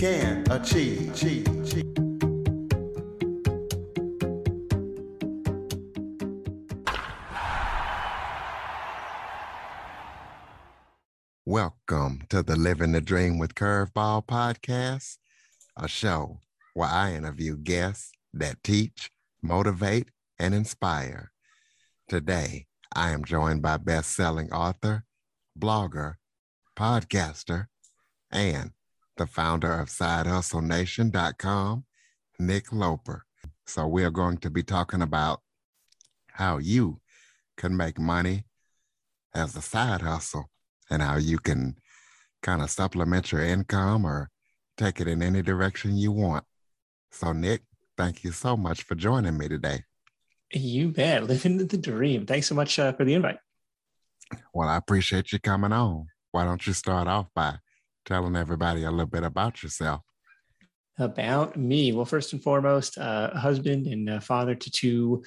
can 0.00 0.50
achieve. 0.50 1.12
achieve, 1.12 1.46
achieve. 1.60 1.84
Welcome 11.44 12.22
to 12.30 12.42
the 12.42 12.56
Living 12.56 12.92
the 12.92 13.02
Dream 13.02 13.38
with 13.38 13.54
Curveball 13.54 14.26
podcast, 14.26 15.18
a 15.76 15.86
show 15.86 16.38
where 16.72 16.88
I 16.88 17.12
interview 17.12 17.58
guests 17.58 18.10
that 18.32 18.62
teach, 18.64 19.10
motivate, 19.42 20.08
and 20.38 20.54
inspire. 20.54 21.30
Today, 22.08 22.64
I 22.96 23.10
am 23.10 23.22
joined 23.22 23.60
by 23.60 23.76
best 23.76 24.16
selling 24.16 24.50
author, 24.50 25.04
blogger, 25.58 26.14
podcaster, 26.74 27.66
and 28.32 28.72
the 29.20 29.26
founder 29.26 29.72
of 29.74 29.88
SideHustleNation.com, 29.90 31.84
Nick 32.38 32.72
Loper. 32.72 33.26
So, 33.66 33.86
we 33.86 34.02
are 34.02 34.10
going 34.10 34.38
to 34.38 34.48
be 34.48 34.62
talking 34.62 35.02
about 35.02 35.42
how 36.28 36.56
you 36.56 37.02
can 37.58 37.76
make 37.76 37.98
money 38.00 38.46
as 39.34 39.54
a 39.54 39.60
side 39.60 40.00
hustle 40.00 40.48
and 40.88 41.02
how 41.02 41.18
you 41.18 41.38
can 41.38 41.76
kind 42.42 42.62
of 42.62 42.70
supplement 42.70 43.30
your 43.30 43.42
income 43.42 44.06
or 44.06 44.30
take 44.78 45.02
it 45.02 45.06
in 45.06 45.22
any 45.22 45.42
direction 45.42 45.98
you 45.98 46.12
want. 46.12 46.44
So, 47.12 47.32
Nick, 47.32 47.60
thank 47.98 48.24
you 48.24 48.32
so 48.32 48.56
much 48.56 48.84
for 48.84 48.94
joining 48.94 49.36
me 49.36 49.48
today. 49.48 49.84
You 50.50 50.88
bet. 50.88 51.24
Living 51.24 51.58
the 51.58 51.76
dream. 51.76 52.24
Thanks 52.24 52.46
so 52.46 52.54
much 52.54 52.78
uh, 52.78 52.94
for 52.94 53.04
the 53.04 53.12
invite. 53.12 53.36
Well, 54.54 54.70
I 54.70 54.78
appreciate 54.78 55.30
you 55.30 55.40
coming 55.40 55.72
on. 55.72 56.06
Why 56.30 56.46
don't 56.46 56.66
you 56.66 56.72
start 56.72 57.06
off 57.06 57.26
by 57.34 57.58
telling 58.10 58.34
everybody 58.34 58.82
a 58.82 58.90
little 58.90 59.06
bit 59.06 59.22
about 59.22 59.62
yourself? 59.62 60.00
About 60.98 61.56
me. 61.56 61.92
Well, 61.92 62.04
first 62.04 62.32
and 62.32 62.42
foremost, 62.42 62.98
uh, 62.98 63.30
husband 63.38 63.86
and 63.86 64.22
father 64.22 64.54
to 64.54 64.70
two 64.70 65.22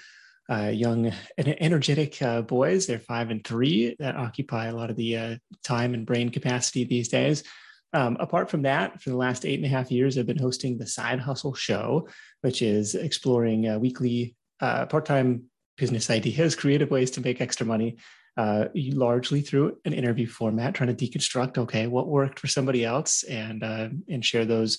uh, 0.50 0.72
young, 0.74 1.12
and 1.38 1.62
energetic 1.62 2.22
uh, 2.22 2.42
boys. 2.42 2.86
They're 2.86 3.00
five 3.00 3.32
and 3.32 3.44
three 3.44 3.96
that 4.00 4.18
occupy 4.18 4.66
a 4.66 4.76
lot 4.76 4.90
of 4.90 4.98
the 4.98 5.18
uh, 5.18 5.36
time 5.64 5.94
and 5.94 6.06
brain 6.06 6.30
capacity 6.30 6.84
these 6.84 7.08
days. 7.08 7.44
Um, 7.94 8.18
apart 8.20 8.50
from 8.50 8.64
that, 8.64 9.02
for 9.02 9.12
the 9.12 9.18
last 9.18 9.46
eight 9.46 9.60
and 9.60 9.66
a 9.66 9.70
half 9.70 9.92
years, 9.92 10.18
I've 10.18 10.26
been 10.26 10.38
hosting 10.38 10.78
the 10.78 10.88
Side 10.88 11.20
Hustle 11.20 11.54
Show, 11.54 12.10
which 12.42 12.62
is 12.62 12.96
exploring 12.96 13.70
uh, 13.70 13.80
weekly 13.80 14.36
uh, 14.60 14.86
part 14.88 15.06
time 15.06 15.46
business 15.78 16.10
ideas, 16.10 16.56
creative 16.64 16.92
ways 16.92 17.12
to 17.12 17.22
make 17.22 17.40
extra 17.40 17.66
money, 17.66 17.98
uh, 18.38 18.66
largely 18.76 19.42
through 19.42 19.78
an 19.86 19.94
interview 19.94 20.28
format, 20.28 20.74
trying 20.74 20.96
to 20.96 21.06
deconstruct 21.06 21.58
okay, 21.58 21.88
what 21.88 22.08
worked 22.08 22.40
for 22.40 22.48
somebody 22.48 22.84
else 22.84 23.24
and, 23.24 23.64
and 23.64 24.26
share 24.26 24.46
those 24.46 24.78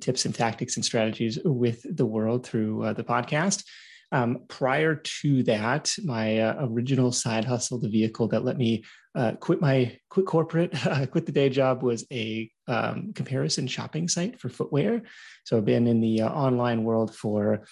tips 0.00 0.24
and 0.24 0.34
tactics 0.34 0.76
and 0.76 0.84
strategies 0.84 1.38
with 1.44 1.84
the 1.96 2.06
world 2.06 2.46
through 2.46 2.92
the 2.94 3.04
podcast. 3.04 3.64
Um, 4.12 4.44
prior 4.48 4.94
to 4.94 5.42
that, 5.44 5.94
my 6.04 6.38
uh, 6.38 6.66
original 6.66 7.10
side 7.10 7.44
hustle, 7.44 7.78
the 7.78 7.88
vehicle 7.88 8.28
that 8.28 8.44
let 8.44 8.56
me 8.56 8.84
uh, 9.14 9.32
quit 9.32 9.60
my 9.60 9.98
quit 10.10 10.26
corporate, 10.26 10.86
uh, 10.86 11.06
quit 11.06 11.26
the 11.26 11.32
day 11.32 11.48
job, 11.48 11.82
was 11.82 12.06
a 12.12 12.50
um, 12.68 13.12
comparison 13.14 13.66
shopping 13.66 14.08
site 14.08 14.40
for 14.40 14.48
footwear. 14.48 15.02
So 15.44 15.56
I've 15.56 15.64
been 15.64 15.86
in 15.86 16.00
the 16.00 16.22
uh, 16.22 16.28
online 16.28 16.84
world 16.84 17.14
for 17.14 17.64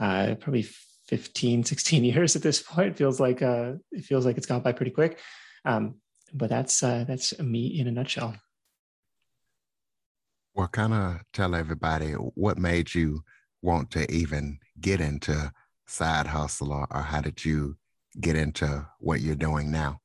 uh, 0.00 0.34
probably 0.40 0.66
15, 1.12 1.64
16 1.64 2.04
years 2.04 2.36
at 2.36 2.42
this 2.42 2.62
point. 2.62 2.88
It 2.88 2.96
feels 2.96 3.20
like 3.20 3.42
uh, 3.42 3.74
it 3.90 4.02
feels 4.02 4.24
like 4.24 4.38
it's 4.38 4.46
gone 4.46 4.62
by 4.62 4.72
pretty 4.72 4.92
quick. 4.92 5.18
Um, 5.62 5.96
but 6.32 6.48
that's 6.48 6.80
that's 6.80 7.38
me 7.38 7.78
in 7.78 7.86
a 7.86 7.90
nutshell. 7.90 8.34
Well, 10.54 10.68
kind 10.68 10.94
of 10.94 11.20
tell 11.34 11.54
everybody 11.54 12.12
what 12.12 12.56
made 12.56 12.94
you 12.94 13.24
want 13.60 13.90
to 13.90 14.10
even 14.10 14.58
get 14.80 15.02
into 15.02 15.52
side 15.86 16.28
hustle 16.28 16.72
or, 16.72 16.86
or 16.90 17.02
how 17.02 17.20
did 17.20 17.44
you 17.44 17.76
get 18.18 18.34
into 18.34 18.86
what 18.98 19.20
you're 19.20 19.34
doing 19.34 19.70
now? 19.70 20.00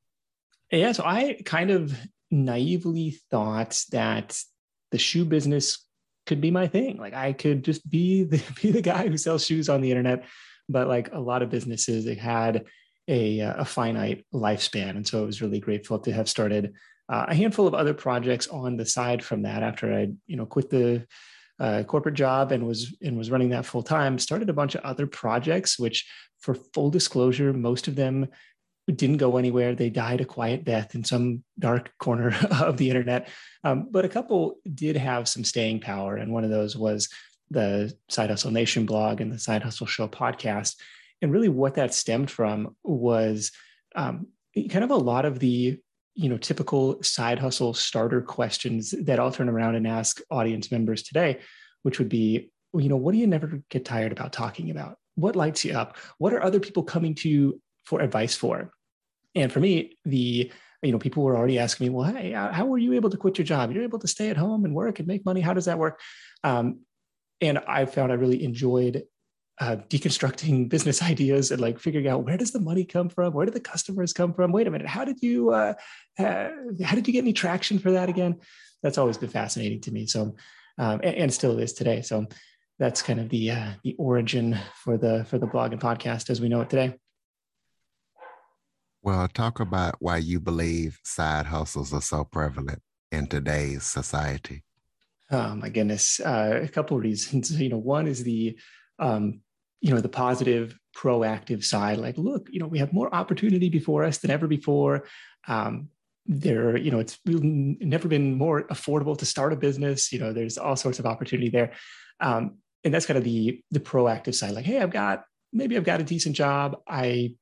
Yeah, 0.69 0.91
so 0.91 1.06
I 1.06 1.39
kind 1.45 1.72
of 1.72 1.97
naively 2.29 3.12
thought 3.31 3.81
that 3.91 4.38
the 4.91 4.97
shoe 4.97 5.24
business 5.24 5.85
could 6.25 6.41
be 6.41 6.51
my 6.51 6.68
thing. 6.68 6.97
Like 6.97 7.13
I 7.13 7.31
could 7.31 7.63
just 7.63 7.89
be 7.89 8.24
the 8.24 8.44
be 8.62 8.72
the 8.72 8.81
guy 8.81 9.07
who 9.07 9.16
sells 9.16 9.45
shoes 9.45 9.69
on 9.69 9.79
the 9.79 9.91
internet. 9.91 10.25
But 10.69 10.88
like 10.88 11.13
a 11.13 11.19
lot 11.19 11.41
of 11.41 11.50
businesses, 11.50 12.05
they 12.05 12.16
had 12.16 12.66
a, 13.07 13.39
a 13.39 13.66
finite 13.66 14.25
lifespan, 14.33 14.91
and 14.91 15.07
so 15.07 15.22
I 15.22 15.25
was 15.25 15.41
really 15.41 15.59
grateful 15.59 16.00
to 16.00 16.11
have 16.11 16.28
started 16.28 16.73
uh, 17.09 17.25
a 17.29 17.35
handful 17.35 17.67
of 17.67 17.73
other 17.73 17.94
projects 17.94 18.47
on 18.47 18.75
the 18.75 18.85
side 18.85 19.23
from 19.23 19.44
that 19.44 19.63
after 19.63 19.94
I 19.94 20.09
you 20.25 20.35
know 20.35 20.45
quit 20.45 20.69
the 20.69 21.07
uh, 21.59 21.83
corporate 21.83 22.16
job 22.16 22.51
and 22.51 22.67
was 22.67 22.95
and 23.01 23.17
was 23.17 23.31
running 23.31 23.50
that 23.50 23.66
full 23.66 23.83
time. 23.83 24.19
Started 24.19 24.50
a 24.50 24.53
bunch 24.53 24.75
of 24.75 24.81
other 24.81 25.07
projects, 25.07 25.79
which, 25.79 26.07
for 26.39 26.53
full 26.53 26.89
disclosure, 26.89 27.53
most 27.53 27.88
of 27.88 27.95
them 27.95 28.27
didn't 28.94 29.17
go 29.17 29.38
anywhere. 29.38 29.75
They 29.75 29.89
died 29.89 30.22
a 30.22 30.25
quiet 30.25 30.63
death 30.63 30.95
in 30.95 31.03
some 31.03 31.44
dark 31.59 31.91
corner 32.00 32.35
of 32.51 32.77
the 32.77 32.89
internet. 32.89 33.29
Um, 33.63 33.88
but 33.91 34.06
a 34.06 34.09
couple 34.09 34.59
did 34.73 34.95
have 34.95 35.27
some 35.27 35.44
staying 35.44 35.81
power, 35.81 36.16
and 36.16 36.31
one 36.31 36.44
of 36.44 36.50
those 36.50 36.75
was 36.75 37.09
the 37.50 37.96
Side 38.09 38.30
Hustle 38.30 38.52
Nation 38.52 38.85
blog 38.85 39.22
and 39.22 39.31
the 39.31 39.40
Side 39.40 39.63
Hustle 39.63 39.88
Show 39.88 40.08
podcast. 40.08 40.75
And 41.22 41.31
really, 41.31 41.50
what 41.50 41.75
that 41.75 41.94
stemmed 41.94 42.30
from 42.30 42.75
was 42.84 43.52
um, 43.96 44.28
kind 44.69 44.84
of 44.84 44.91
a 44.91 44.96
lot 44.96 45.25
of 45.25 45.40
the 45.40 45.80
you 46.18 46.30
know 46.30 46.38
typical 46.38 47.02
side 47.03 47.38
hustle 47.40 47.74
starter 47.74 48.22
questions 48.22 48.94
that 49.03 49.19
I'll 49.19 49.31
turn 49.31 49.50
around 49.50 49.75
and 49.75 49.88
ask 49.88 50.19
audience 50.30 50.72
members 50.72 51.03
today, 51.03 51.40
which 51.84 52.00
would 52.00 52.09
be, 52.09 52.52
you 52.74 52.90
know, 52.90 52.97
what 52.97 53.13
do 53.13 53.19
you 53.19 53.28
never 53.28 53.62
get 53.69 53.86
tired 53.86 54.12
about 54.12 54.34
talking 54.34 54.72
about? 54.72 54.97
What 55.16 55.36
lights 55.36 55.63
you 55.63 55.74
up? 55.74 55.97
What 56.18 56.34
are 56.34 56.44
other 56.44 56.59
people 56.59 56.84
coming 56.84 57.16
to 57.16 57.30
you 57.30 57.62
for 57.86 58.02
advice 58.02 58.36
for? 58.36 58.72
And 59.36 59.52
for 59.52 59.59
me, 59.59 59.97
the 60.06 60.52
you 60.81 60.91
know 60.91 61.00
people 61.00 61.24
were 61.24 61.38
already 61.38 61.59
asking 61.59 61.88
me, 61.88 61.90
well, 61.90 62.12
hey, 62.12 62.31
how 62.31 62.66
were 62.66 62.78
you 62.78 62.94
able 62.94 63.09
to 63.12 63.18
quit 63.18 63.38
your 63.38 63.46
job? 63.46 63.72
You're 63.72 63.84
able 63.84 64.00
to 64.00 64.07
stay 64.07 64.30
at 64.30 64.38
home 64.38 64.66
and 64.66 64.74
work 64.74 65.00
and 65.00 65.07
make 65.07 65.25
money. 65.25 65.41
How 65.41 65.53
does 65.53 65.66
that 65.66 65.80
work? 65.80 66.00
Um, 66.44 66.80
and 67.42 67.59
I 67.59 67.86
found 67.86 68.12
I 68.12 68.16
really 68.16 68.44
enjoyed 68.44 69.03
uh, 69.59 69.78
deconstructing 69.90 70.70
business 70.75 71.02
ideas 71.02 71.52
and 71.52 71.62
like 71.62 71.80
figuring 71.80 72.08
out 72.08 72.24
where 72.24 72.38
does 72.38 72.52
the 72.52 72.59
money 72.59 72.86
come 72.86 73.09
from? 73.09 73.34
Where 73.34 73.46
do 73.46 73.52
the 73.52 73.59
customers 73.59 74.14
come 74.14 74.34
from? 74.34 74.52
Wait 74.52 74.68
a 74.68 74.72
minute 74.72 74.88
how 74.88 75.06
did 75.06 75.22
you 75.22 75.52
uh, 75.52 75.74
uh, 76.20 76.50
how 76.84 76.96
did 76.96 77.08
you 77.08 77.14
get 77.14 77.24
any 77.24 77.34
traction 77.34 77.80
for 77.80 77.92
that 77.92 78.09
again? 78.09 78.40
That's 78.84 78.98
always 78.98 79.18
been 79.18 79.30
fascinating 79.30 79.81
to 79.81 79.92
me. 79.92 80.06
So 80.08 80.36
um, 80.80 81.02
and, 81.03 81.16
and, 81.16 81.34
still 81.34 81.58
is 81.58 81.74
today. 81.74 82.03
So 82.03 82.28
that's 82.78 83.02
kind 83.02 83.20
of 83.20 83.30
the 83.30 83.52
uh, 83.52 83.72
the 83.84 83.96
origin 83.98 84.58
for 84.75 84.98
the 84.98 85.25
for 85.25 85.40
the 85.40 85.48
blog 85.48 85.72
and 85.72 85.81
podcast 85.81 86.30
as 86.30 86.40
we 86.40 86.50
know 86.50 86.62
it 86.62 86.69
today. 86.69 86.96
Well 89.02 89.28
talk 89.28 89.59
about 89.59 89.96
why 90.00 90.18
you 90.18 90.40
believe 90.40 91.00
side 91.04 91.48
hustles 91.48 91.94
are 91.94 92.02
so 92.02 92.24
prevalent 92.25 92.81
in 93.12 93.25
today's 93.25 93.84
society 93.84 94.64
oh 95.31 95.55
my 95.55 95.69
goodness. 95.69 96.19
Uh, 96.19 96.59
a 96.63 96.68
couple 96.68 96.97
of 96.97 97.03
reasons. 97.03 97.51
You 97.59 97.69
know 97.69 97.77
one 97.77 98.07
is 98.07 98.24
the 98.24 98.57
um, 99.00 99.41
you 99.81 99.94
know 99.94 100.01
the 100.01 100.09
positive 100.09 100.77
proactive 100.95 101.63
side. 101.63 101.97
Like 101.97 102.18
look 102.18 102.47
you 102.51 102.59
know 102.59 102.68
we 102.68 102.79
have 102.79 102.94
more 102.94 103.13
opportunity 103.13 103.69
before 103.69 104.03
us 104.03 104.19
than 104.19 104.31
ever 104.31 104.47
before. 104.47 105.06
Um, 105.47 105.89
there 106.25 106.75
you 106.75 106.91
know 106.91 107.00
it's 107.00 107.18
never 107.25 108.07
been 108.07 108.38
more 108.38 108.63
affordable 108.63 109.18
to 109.18 109.25
start 109.25 109.53
a 109.53 109.56
business. 109.56 110.12
You 110.12 110.19
know 110.19 110.33
there's 110.33 110.57
all 110.57 110.75
sorts 110.75 111.00
of 111.00 111.06
opportunity 111.06 111.50
there. 111.50 111.73
Um, 112.19 112.57
and 112.83 112.94
that's 112.94 113.06
kind 113.06 113.18
of 113.18 113.23
the 113.23 113.62
the 113.71 113.80
proactive 113.80 114.35
side. 114.35 114.53
Like 114.53 114.65
hey 114.65 114.80
i've 114.80 114.91
got 114.91 115.23
maybe 115.53 115.77
i've 115.77 115.83
got 115.83 116.01
a 116.01 116.03
decent 116.03 116.35
job. 116.35 116.77
I 116.88 117.35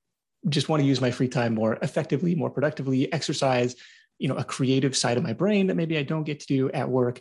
just 0.47 0.69
want 0.69 0.81
to 0.81 0.87
use 0.87 1.01
my 1.01 1.11
free 1.11 1.27
time 1.27 1.55
more 1.55 1.77
effectively 1.81 2.35
more 2.35 2.49
productively 2.49 3.11
exercise 3.11 3.75
you 4.19 4.27
know 4.27 4.35
a 4.35 4.43
creative 4.43 4.95
side 4.95 5.17
of 5.17 5.23
my 5.23 5.33
brain 5.33 5.67
that 5.67 5.75
maybe 5.75 5.97
i 5.97 6.03
don't 6.03 6.23
get 6.23 6.39
to 6.39 6.47
do 6.47 6.71
at 6.71 6.89
work 6.89 7.19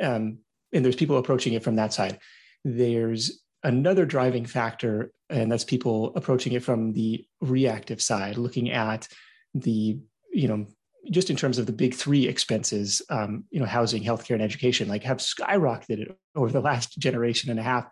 um, 0.00 0.38
and 0.72 0.84
there's 0.84 0.96
people 0.96 1.18
approaching 1.18 1.52
it 1.52 1.62
from 1.62 1.76
that 1.76 1.92
side 1.92 2.18
there's 2.64 3.42
another 3.62 4.04
driving 4.04 4.46
factor, 4.46 5.12
and 5.28 5.50
that's 5.50 5.64
people 5.64 6.12
approaching 6.16 6.52
it 6.52 6.62
from 6.62 6.92
the 6.92 7.24
reactive 7.40 8.02
side, 8.02 8.38
looking 8.38 8.70
at 8.70 9.08
the 9.54 9.98
you 10.32 10.48
know 10.48 10.66
just 11.10 11.30
in 11.30 11.36
terms 11.36 11.58
of 11.58 11.64
the 11.64 11.72
big 11.72 11.94
three 11.94 12.28
expenses, 12.28 13.00
um, 13.08 13.44
you 13.50 13.58
know, 13.58 13.66
housing, 13.66 14.02
healthcare, 14.02 14.34
and 14.34 14.42
education, 14.42 14.86
like 14.86 15.02
have 15.02 15.16
skyrocketed 15.16 16.14
over 16.36 16.52
the 16.52 16.60
last 16.60 16.98
generation 16.98 17.50
and 17.50 17.58
a 17.58 17.62
half. 17.62 17.88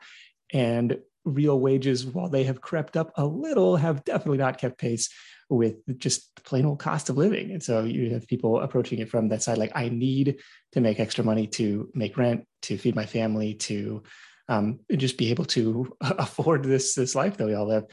And 0.52 0.98
real 1.28 1.58
wages, 1.60 2.06
while 2.06 2.28
they 2.28 2.44
have 2.44 2.60
crept 2.60 2.96
up 2.96 3.12
a 3.16 3.24
little, 3.24 3.76
have 3.76 4.04
definitely 4.04 4.38
not 4.38 4.58
kept 4.58 4.78
pace 4.78 5.10
with 5.50 5.76
just 5.98 6.42
plain 6.44 6.66
old 6.66 6.78
cost 6.78 7.08
of 7.08 7.16
living. 7.16 7.52
And 7.52 7.62
so 7.62 7.84
you 7.84 8.10
have 8.10 8.26
people 8.26 8.60
approaching 8.60 8.98
it 8.98 9.08
from 9.08 9.28
that 9.28 9.42
side, 9.42 9.58
like 9.58 9.72
I 9.74 9.88
need 9.88 10.38
to 10.72 10.80
make 10.80 11.00
extra 11.00 11.24
money 11.24 11.46
to 11.48 11.90
make 11.94 12.16
rent, 12.16 12.46
to 12.62 12.76
feed 12.76 12.94
my 12.94 13.06
family, 13.06 13.54
to 13.54 14.02
um, 14.48 14.80
just 14.96 15.18
be 15.18 15.30
able 15.30 15.44
to 15.46 15.96
afford 16.00 16.64
this 16.64 16.94
this 16.94 17.14
life 17.14 17.36
that 17.36 17.46
we 17.46 17.54
all 17.54 17.66
live. 17.66 17.84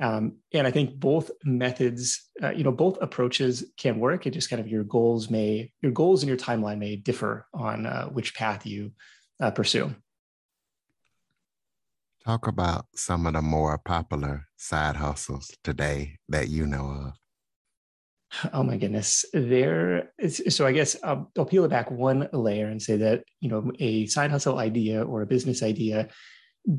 Um, 0.00 0.36
and 0.54 0.66
I 0.66 0.70
think 0.70 0.98
both 0.98 1.30
methods, 1.44 2.30
uh, 2.42 2.50
you 2.50 2.64
know, 2.64 2.72
both 2.72 2.96
approaches 3.02 3.64
can 3.76 4.00
work. 4.00 4.26
It 4.26 4.30
just 4.30 4.48
kind 4.48 4.60
of 4.60 4.66
your 4.66 4.82
goals 4.82 5.28
may, 5.28 5.72
your 5.82 5.92
goals 5.92 6.22
and 6.22 6.28
your 6.28 6.38
timeline 6.38 6.78
may 6.78 6.96
differ 6.96 7.46
on 7.52 7.84
uh, 7.84 8.06
which 8.06 8.34
path 8.34 8.64
you 8.64 8.92
uh, 9.40 9.50
pursue. 9.50 9.94
Talk 12.24 12.46
about 12.46 12.86
some 12.94 13.26
of 13.26 13.32
the 13.32 13.40
more 13.40 13.78
popular 13.78 14.46
side 14.56 14.96
hustles 14.96 15.50
today 15.64 16.18
that 16.28 16.48
you 16.48 16.66
know 16.66 16.90
of. 16.90 18.52
Oh 18.52 18.62
my 18.62 18.76
goodness. 18.76 19.24
There 19.32 20.12
is, 20.18 20.42
so 20.50 20.66
I 20.66 20.72
guess 20.72 20.96
I'll, 21.02 21.30
I'll 21.36 21.46
peel 21.46 21.64
it 21.64 21.70
back 21.70 21.90
one 21.90 22.28
layer 22.32 22.66
and 22.66 22.80
say 22.80 22.96
that, 22.98 23.24
you 23.40 23.48
know, 23.48 23.72
a 23.78 24.06
side 24.06 24.30
hustle 24.30 24.58
idea 24.58 25.02
or 25.02 25.22
a 25.22 25.26
business 25.26 25.62
idea 25.62 26.08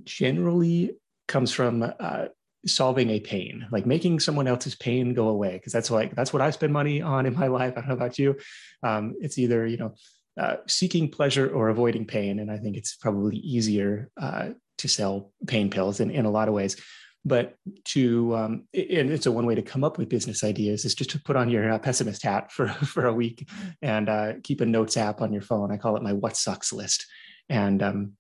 generally 0.04 0.92
comes 1.28 1.52
from 1.52 1.92
uh, 2.00 2.26
solving 2.68 3.10
a 3.10 3.20
pain, 3.20 3.68
like 3.72 3.88
making 3.88 4.20
someone 4.20 4.48
else's 4.48 4.76
pain 4.76 5.16
go 5.16 5.28
away. 5.28 5.60
Cause 5.64 5.74
that's 5.74 5.90
like, 5.90 6.16
that's 6.16 6.32
what 6.32 6.42
I 6.42 6.52
spend 6.52 6.72
money 6.72 7.02
on 7.02 7.26
in 7.26 7.34
my 7.34 7.48
life. 7.60 7.74
I 7.76 7.82
don't 7.82 7.90
know 7.90 7.96
about 7.96 8.20
you. 8.20 8.38
Um, 8.84 9.16
it's 9.20 9.40
either, 9.40 9.66
you 9.66 9.78
know, 9.78 9.96
uh, 10.40 10.58
seeking 10.68 11.10
pleasure 11.10 11.50
or 11.50 11.70
avoiding 11.70 12.06
pain. 12.06 12.40
And 12.40 12.52
I 12.52 12.58
think 12.58 12.78
it's 12.78 12.96
probably 12.96 13.38
easier 13.38 14.10
uh, 14.22 14.52
to 14.82 14.88
sell 14.88 15.32
pain 15.48 15.70
pills 15.70 16.00
in, 16.00 16.12
in 16.12 16.26
a 16.26 16.32
lot 16.32 16.48
of 16.48 16.54
ways. 16.54 16.76
But 17.24 17.56
to, 17.86 18.36
um, 18.36 18.68
and 18.74 19.12
it's 19.12 19.28
a 19.28 19.32
one 19.32 19.46
way 19.46 19.54
to 19.54 19.62
come 19.62 19.84
up 19.84 19.98
with 19.98 20.10
business 20.10 20.44
ideas 20.44 20.86
is 20.86 20.96
just 20.96 21.12
to 21.12 21.20
put 21.20 21.36
on 21.36 21.50
your 21.50 21.72
uh, 21.72 21.78
pessimist 21.78 22.24
hat 22.24 22.52
for, 22.52 22.68
for 22.94 23.06
a 23.06 23.14
week 23.14 23.48
and 23.82 24.10
uh, 24.10 24.34
keep 24.44 24.62
a 24.62 24.66
notes 24.66 24.98
app 24.98 25.22
on 25.22 25.32
your 25.32 25.44
phone. 25.44 25.72
I 25.72 25.78
call 25.78 25.96
it 25.98 26.04
my 26.04 26.14
what 26.14 26.36
sucks 26.36 26.74
list. 26.74 27.06
And 27.48 27.84
um, 27.84 28.14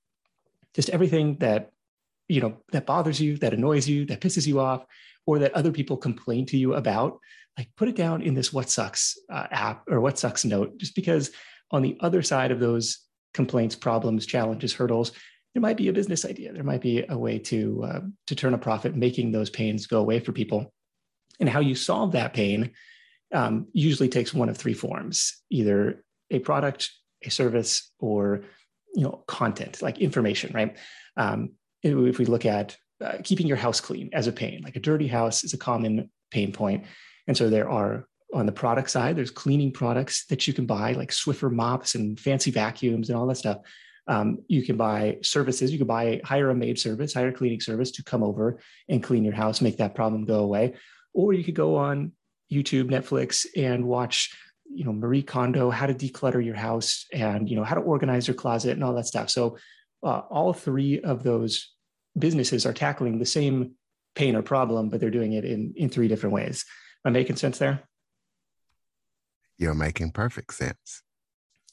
just 0.75 0.90
everything 0.90 1.38
that, 1.38 1.72
you 2.28 2.42
know, 2.42 2.58
that 2.72 2.86
bothers 2.86 3.19
you, 3.19 3.38
that 3.38 3.54
annoys 3.54 3.88
you, 3.88 4.06
that 4.06 4.22
pisses 4.22 4.46
you 4.46 4.60
off, 4.60 4.86
or 5.25 5.40
that 5.40 5.54
other 5.54 5.72
people 5.72 5.98
complain 5.98 6.46
to 6.48 6.58
you 6.58 6.75
about, 6.75 7.19
like 7.58 7.69
put 7.75 7.88
it 7.88 7.96
down 7.96 8.22
in 8.22 8.34
this 8.34 8.54
what 8.54 8.69
sucks 8.69 9.18
uh, 9.31 9.48
app 9.52 9.84
or 9.90 10.00
what 10.00 10.18
sucks 10.18 10.46
note, 10.46 10.78
just 10.78 10.96
because 10.96 11.31
on 11.72 11.81
the 11.81 11.98
other 12.02 12.22
side 12.22 12.52
of 12.52 12.60
those 12.60 13.00
complaints, 13.34 13.75
problems, 13.75 14.25
challenges, 14.25 14.74
hurdles, 14.74 15.12
there 15.53 15.62
might 15.62 15.77
be 15.77 15.89
a 15.89 15.94
business 15.94 16.25
idea. 16.25 16.53
There 16.53 16.63
might 16.63 16.81
be 16.81 17.06
a 17.07 17.18
way 17.18 17.39
to 17.39 17.83
uh, 17.83 18.00
to 18.27 18.36
turn 18.36 18.53
a 18.53 18.57
profit, 18.57 18.95
making 18.95 19.31
those 19.31 19.50
pains 19.50 19.88
go 19.88 20.00
away 20.00 20.19
for 20.19 20.31
people. 20.31 20.74
And 21.39 21.50
how 21.50 21.59
you 21.59 21.75
solve 21.75 22.13
that 22.13 22.33
pain 22.33 22.71
um, 23.33 23.68
usually 23.74 24.09
takes 24.09 24.33
one 24.33 24.50
of 24.50 24.57
three 24.57 24.74
forms: 24.74 25.42
either 25.50 26.03
a 26.30 26.39
product, 26.39 26.89
a 27.24 27.30
service, 27.30 27.92
or 28.00 28.42
you 28.94 29.03
know 29.03 29.24
content 29.27 29.81
like 29.81 30.00
information. 30.00 30.53
Right? 30.53 30.77
Um, 31.18 31.51
if 31.83 32.19
we 32.19 32.25
look 32.25 32.45
at 32.45 32.77
uh, 33.03 33.18
keeping 33.24 33.48
your 33.48 33.57
house 33.57 33.81
clean 33.81 34.09
as 34.13 34.27
a 34.27 34.31
pain, 34.31 34.62
like 34.63 34.75
a 34.75 34.80
dirty 34.81 35.07
house 35.07 35.44
is 35.44 35.53
a 35.53 35.57
common 35.57 36.09
pain 36.30 36.53
point, 36.53 36.86
and 37.27 37.36
so 37.36 37.50
there 37.50 37.69
are 37.69 38.07
on 38.33 38.45
the 38.45 38.51
product 38.51 38.89
side, 38.89 39.18
there's 39.18 39.31
cleaning 39.31 39.71
products 39.71 40.25
that 40.27 40.48
you 40.48 40.53
can 40.53 40.65
buy, 40.65 40.94
like 40.94 41.12
Swiffer 41.12 41.51
mops 41.51 41.95
and 41.95 42.18
fancy 42.18 42.50
vacuums 42.50 43.09
and 43.09 43.18
all 43.18 43.27
that 43.27 43.36
stuff. 43.36 43.57
Um, 44.12 44.40
you 44.50 44.62
can 44.62 44.75
buy 44.75 45.19
services. 45.22 45.72
You 45.72 45.78
can 45.78 45.88
buy 45.88 46.19
hire 46.25 46.50
a 46.50 46.56
maid 46.56 46.78
service, 46.78 47.13
hire 47.13 47.30
a 47.30 47.34
cleaning 47.34 47.62
service 47.62 47.92
to 47.92 48.04
come 48.04 48.24
over 48.24 48.60
and 48.90 49.02
clean 49.02 49.24
your 49.24 49.34
house, 49.34 49.62
make 49.62 49.78
that 49.78 49.96
problem 49.96 50.25
go 50.25 50.40
away. 50.40 50.74
Or 51.13 51.31
you 51.31 51.46
could 51.46 51.56
go 51.56 51.78
on 51.78 52.12
YouTube, 52.52 52.92
Netflix, 52.92 53.46
and 53.56 53.86
watch, 53.86 54.36
you 54.69 54.84
know, 54.84 54.92
Marie 54.92 55.24
Kondo, 55.24 55.69
how 55.69 55.86
to 55.86 55.94
declutter 55.94 56.44
your 56.44 56.56
house, 56.56 57.06
and 57.13 57.50
you 57.50 57.56
know 57.56 57.63
how 57.63 57.75
to 57.75 57.81
organize 57.81 58.28
your 58.28 58.36
closet 58.36 58.72
and 58.72 58.84
all 58.84 58.94
that 58.96 59.06
stuff. 59.06 59.30
So, 59.30 59.58
uh, 60.04 60.19
all 60.30 60.52
three 60.52 61.00
of 61.00 61.24
those 61.24 61.74
businesses 62.19 62.66
are 62.66 62.74
tackling 62.74 63.18
the 63.18 63.25
same 63.25 63.75
pain 64.16 64.36
or 64.36 64.42
problem, 64.42 64.90
but 64.90 65.00
they're 65.00 65.10
doing 65.10 65.34
it 65.34 65.46
in 65.46 65.74
in 65.78 65.88
three 65.88 66.10
different 66.10 66.34
ways. 66.34 66.66
Am 67.06 67.12
I 67.12 67.13
making 67.13 67.38
sense 67.38 67.60
there? 67.60 67.81
You're 69.58 69.74
making 69.74 70.12
perfect 70.12 70.54
sense. 70.54 71.02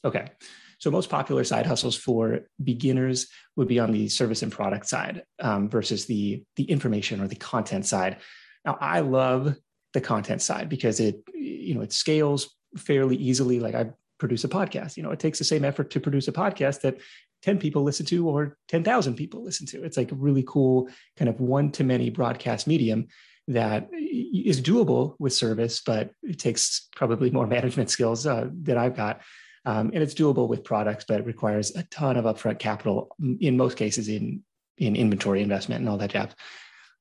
Okay. 0.04 0.30
So 0.78 0.90
most 0.90 1.10
popular 1.10 1.42
side 1.42 1.66
hustles 1.66 1.96
for 1.96 2.40
beginners 2.62 3.28
would 3.56 3.68
be 3.68 3.80
on 3.80 3.90
the 3.90 4.08
service 4.08 4.42
and 4.42 4.52
product 4.52 4.86
side 4.86 5.24
um, 5.40 5.68
versus 5.68 6.06
the 6.06 6.44
the 6.56 6.64
information 6.64 7.20
or 7.20 7.26
the 7.26 7.36
content 7.36 7.84
side. 7.84 8.18
Now 8.64 8.78
I 8.80 9.00
love 9.00 9.56
the 9.92 10.00
content 10.00 10.40
side 10.40 10.68
because 10.68 11.00
it 11.00 11.22
you 11.34 11.74
know 11.74 11.80
it 11.80 11.92
scales 11.92 12.54
fairly 12.76 13.16
easily. 13.16 13.58
Like 13.58 13.74
I 13.74 13.90
produce 14.18 14.44
a 14.44 14.48
podcast. 14.48 14.96
You 14.96 15.02
know 15.02 15.10
it 15.10 15.18
takes 15.18 15.38
the 15.38 15.44
same 15.44 15.64
effort 15.64 15.90
to 15.90 16.00
produce 16.00 16.28
a 16.28 16.32
podcast 16.32 16.82
that 16.82 16.98
10 17.42 17.58
people 17.58 17.82
listen 17.82 18.04
to 18.06 18.28
or 18.28 18.56
10,000 18.68 19.14
people 19.14 19.44
listen 19.44 19.66
to. 19.66 19.84
It's 19.84 19.96
like 19.96 20.10
a 20.10 20.16
really 20.16 20.44
cool 20.46 20.88
kind 21.16 21.28
of 21.28 21.40
one 21.40 21.70
to 21.72 21.84
many 21.84 22.10
broadcast 22.10 22.66
medium 22.66 23.06
that 23.46 23.88
is 23.92 24.60
doable 24.60 25.14
with 25.18 25.32
service, 25.32 25.80
but 25.84 26.10
it 26.22 26.38
takes 26.38 26.88
probably 26.96 27.30
more 27.30 27.46
management 27.56 27.90
skills 27.90 28.26
uh, 28.26 28.48
that 28.62 28.76
I've 28.76 28.96
got. 28.96 29.20
Um, 29.64 29.90
and 29.92 30.02
it's 30.02 30.14
doable 30.14 30.48
with 30.48 30.64
products, 30.64 31.04
but 31.06 31.20
it 31.20 31.26
requires 31.26 31.74
a 31.76 31.82
ton 31.84 32.16
of 32.16 32.24
upfront 32.24 32.58
capital 32.58 33.14
in 33.40 33.56
most 33.56 33.76
cases 33.76 34.08
in, 34.08 34.42
in 34.76 34.96
inventory 34.96 35.42
investment 35.42 35.80
and 35.80 35.88
all 35.88 35.98
that 35.98 36.10
jazz. 36.10 36.34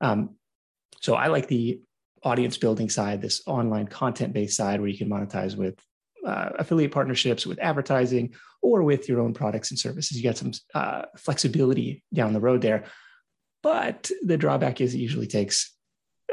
Um, 0.02 0.36
so 1.02 1.16
I 1.16 1.28
like 1.28 1.48
the 1.48 1.82
audience 2.24 2.58
building 2.58 2.90
side, 2.90 3.22
this 3.22 3.42
online 3.48 3.88
content 3.88 4.34
based 4.34 4.58
side 4.58 4.80
where 4.80 4.90
you 4.90 4.98
can 4.98 5.10
monetize 5.10 5.56
with 5.56 5.80
uh, 6.26 6.50
affiliate 6.60 6.92
partnerships, 6.92 7.46
with 7.46 7.60
advertising, 7.60 8.34
or 8.62 8.84
with 8.84 9.08
your 9.08 9.22
own 9.22 9.34
products 9.34 9.72
and 9.72 9.80
services. 9.80 10.18
You 10.18 10.24
get 10.24 10.38
some 10.38 10.52
uh, 10.74 11.04
flexibility 11.16 12.04
down 12.14 12.34
the 12.34 12.40
road 12.40 12.62
there. 12.62 12.86
But 13.64 14.12
the 14.24 14.38
drawback 14.38 14.82
is 14.82 14.94
it 14.94 15.00
usually 15.00 15.28
takes 15.28 15.74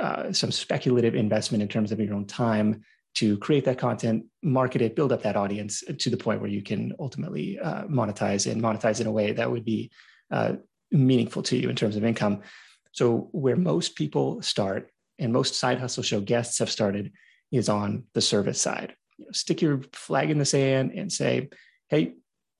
uh, 0.01 0.33
some 0.33 0.51
speculative 0.51 1.15
investment 1.15 1.63
in 1.63 1.69
terms 1.69 1.93
of 1.93 2.01
your 2.01 2.15
own 2.15 2.27
time 2.27 2.83
to 3.15 3.39
create 3.39 3.65
that 3.65 3.79
content, 3.79 4.25
market 4.43 4.83
it, 4.83 4.97
build 4.97 5.13
up 5.13 5.23
that 5.23 5.37
audience 5.37 5.83
to 5.99 6.11
the 6.11 6.17
point 6.17 6.41
where 6.41 6.51
you 6.51 6.63
can 6.63 6.93
ultimately 6.99 7.59
uh, 7.59 7.85
monetize 7.85 8.51
and 8.51 8.61
monetize 8.61 9.01
in 9.01 9.07
a 9.07 9.13
way 9.13 9.33
that 9.33 9.51
would 9.51 9.65
be 9.65 9.91
uh, 10.31 10.55
meaningful 10.91 11.43
to 11.43 11.57
you 11.57 11.69
in 11.69 11.77
terms 11.77 11.97
of 11.97 12.05
income. 12.05 12.43
So, 12.93 13.29
where 13.33 13.57
most 13.57 13.97
people 13.97 14.43
start 14.43 14.91
and 15.19 15.33
most 15.33 15.55
side 15.55 15.79
hustle 15.79 16.03
show 16.03 16.21
guests 16.21 16.59
have 16.59 16.71
started 16.71 17.13
is 17.53 17.69
on 17.69 18.05
the 18.15 18.21
service 18.21 18.61
side. 18.61 18.95
You 19.17 19.27
know, 19.27 19.33
stick 19.33 19.63
your 19.63 19.81
flag 19.93 20.31
in 20.31 20.39
the 20.39 20.45
sand 20.45 20.93
and 20.95 21.13
say, 21.13 21.49
Hey, 21.89 22.15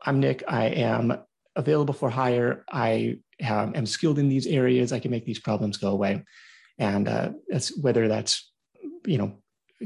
I'm 0.05 0.21
Nick. 0.21 0.45
I 0.47 0.67
am 0.67 1.19
available 1.57 1.95
for 1.95 2.11
hire. 2.11 2.65
I 2.71 3.19
have, 3.41 3.75
am 3.75 3.87
skilled 3.87 4.19
in 4.19 4.29
these 4.29 4.47
areas. 4.47 4.93
I 4.93 5.01
can 5.01 5.11
make 5.11 5.25
these 5.25 5.41
problems 5.41 5.79
go 5.79 5.91
away. 5.91 6.25
And 6.79 7.09
uh, 7.09 7.31
that's 7.49 7.77
whether 7.77 8.09
that's, 8.09 8.51
you 9.07 9.19
know, 9.19 9.39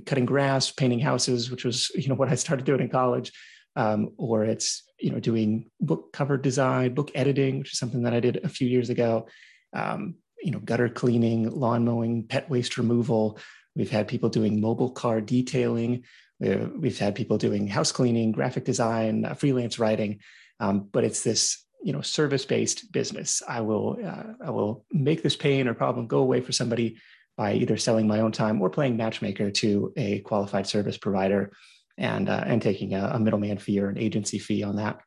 cutting 0.07 0.27
grass, 0.27 0.71
painting 0.71 1.01
houses, 1.01 1.51
which 1.51 1.65
was 1.65 1.91
you 1.95 2.09
know 2.09 2.15
what 2.15 2.29
I 2.29 2.35
started 2.35 2.67
doing 2.67 2.81
in 2.81 2.89
college, 2.89 3.33
um, 3.77 4.11
or 4.17 4.45
it's 4.45 4.83
you 4.99 5.11
know 5.11 5.21
doing 5.21 5.71
book 5.81 6.13
cover 6.13 6.37
design, 6.37 6.95
book 6.95 7.11
editing, 7.15 7.59
which 7.59 7.73
is 7.73 7.79
something 7.79 8.03
that 8.03 8.15
I 8.15 8.21
did 8.21 8.41
a 8.45 8.49
few 8.49 8.69
years 8.69 8.91
ago. 8.91 9.27
Um, 9.73 10.17
you 10.43 10.51
know, 10.51 10.61
gutter 10.61 10.89
cleaning, 10.89 11.51
lawn 11.51 11.85
mowing, 11.85 12.25
pet 12.27 12.49
waste 12.49 12.79
removal. 12.79 13.39
We've 13.75 13.91
had 13.91 14.09
people 14.09 14.29
doing 14.29 14.61
mobile 14.61 14.91
car 14.91 15.21
detailing. 15.21 16.05
We've 16.41 16.99
had 16.99 17.17
people 17.17 17.39
doing 17.39 17.67
house 17.67 17.91
cleaning, 17.91 18.33
graphic 18.33 18.65
design, 18.65 19.25
uh, 19.25 19.35
freelance 19.35 19.79
writing. 19.79 20.21
Um, 20.61 20.89
but 20.93 21.05
it's 21.05 21.23
this 21.23 21.65
you 21.83 21.93
know 21.93 22.01
service 22.01 22.45
based 22.45 22.93
business. 22.93 23.43
I 23.47 23.61
will 23.61 23.99
uh, 24.05 24.45
I 24.45 24.51
will 24.51 24.85
make 24.93 25.23
this 25.23 25.37
pain 25.37 25.69
or 25.69 25.75
problem 25.75 26.07
go 26.07 26.19
away 26.19 26.41
for 26.41 26.53
somebody 26.53 26.99
by 27.39 27.55
either 27.55 27.77
selling 27.77 28.09
my 28.09 28.19
own 28.19 28.33
time 28.33 28.61
or 28.61 28.69
playing 28.69 28.97
matchmaker 28.97 29.49
to 29.49 29.93
a 29.97 30.19
qualified 30.21 30.67
service 30.67 30.99
provider 30.99 31.53
and, 31.97 32.29
uh, 32.29 32.43
and 32.45 32.61
taking 32.61 32.95
a, 32.95 33.13
a 33.15 33.19
middleman 33.19 33.57
fee 33.59 33.79
or 33.79 33.89
an 33.89 33.97
agency 33.97 34.41
fee 34.41 34.65
on 34.65 34.75
that. 34.77 35.01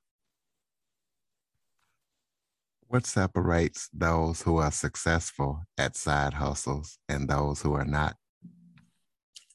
What 2.88 3.06
separates 3.06 3.90
those 3.94 4.42
who 4.42 4.58
are 4.58 4.72
successful 4.72 5.64
at 5.78 5.98
side 5.98 6.34
hustles 6.34 6.98
and 7.10 7.30
those 7.30 7.62
who 7.62 7.74
are 7.74 7.86
not? 7.86 8.16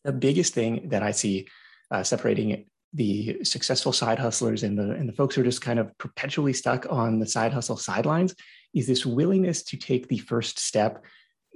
The 0.04 0.12
biggest 0.12 0.52
thing 0.52 0.90
that 0.90 1.02
I 1.02 1.12
see 1.12 1.48
uh, 1.90 2.02
separating 2.02 2.66
the 2.92 3.42
successful 3.42 3.92
side 3.92 4.18
hustlers 4.18 4.62
and 4.62 4.78
the, 4.78 4.90
and 4.92 5.08
the 5.08 5.12
folks 5.12 5.34
who 5.34 5.40
are 5.40 5.44
just 5.44 5.62
kind 5.62 5.78
of 5.78 5.96
perpetually 5.98 6.52
stuck 6.52 6.86
on 6.90 7.18
the 7.18 7.26
side 7.26 7.52
hustle 7.52 7.76
sidelines 7.76 8.34
is 8.74 8.86
this 8.86 9.06
willingness 9.06 9.62
to 9.64 9.76
take 9.78 10.08
the 10.08 10.18
first 10.18 10.58
step 10.58 11.04